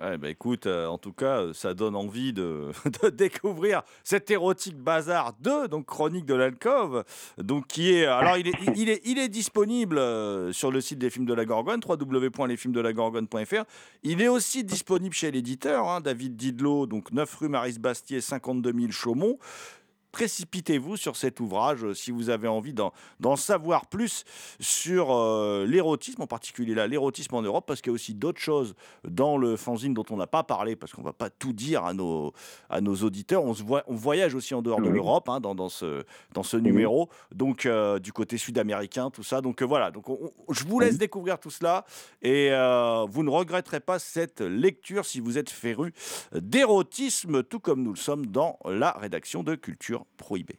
[0.00, 0.08] Ouais.
[0.08, 2.70] Ouais, bah écoute, euh, en tout cas, euh, ça donne envie de,
[3.02, 7.04] de découvrir cet érotique bazar 2, donc Chronique de l'alcove,
[7.36, 10.98] donc qui est, alors il est, il est, il est disponible euh, sur le site
[10.98, 13.64] des films de la Gorgone, www.lesfilmsdelagorgone.fr.
[14.02, 18.72] Il est aussi disponible chez l'éditeur, hein, David Didlot, donc 9 rue Maris Bastier, 52
[18.72, 19.38] 000 Chaumont.
[20.12, 24.24] Précipitez-vous sur cet ouvrage euh, si vous avez envie d'en savoir plus
[24.58, 28.40] sur euh, l'érotisme, en particulier là, l'érotisme en Europe, parce qu'il y a aussi d'autres
[28.40, 28.74] choses
[29.06, 31.84] dans le fanzine dont on n'a pas parlé, parce qu'on ne va pas tout dire
[31.84, 32.32] à nos,
[32.70, 33.44] à nos auditeurs.
[33.44, 36.42] On, se voit, on voyage aussi en dehors de l'Europe hein, dans, dans ce, dans
[36.42, 39.40] ce numéro, donc euh, du côté sud-américain, tout ça.
[39.40, 41.84] Donc euh, voilà, donc on- on- je vous laisse découvrir tout cela.
[42.22, 42.48] Et
[43.10, 45.92] vous ne regretterez pas cette lecture si vous êtes féru
[46.32, 50.58] d'érotisme, tout comme nous le sommes dans la rédaction de Culture Prohibée.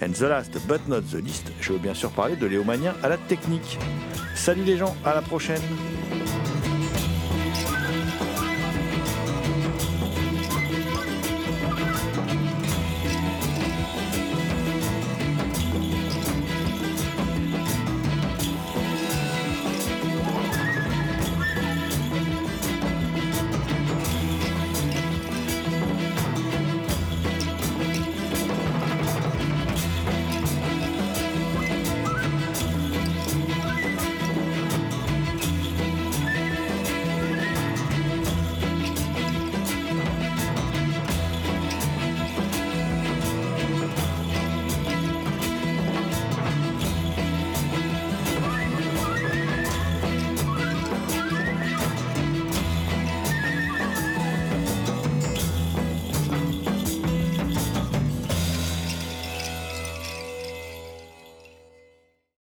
[0.00, 2.62] And the last but not the least, je veux bien sûr parler de Léo
[3.02, 3.78] à la technique.
[4.34, 5.62] Salut les gens, à la prochaine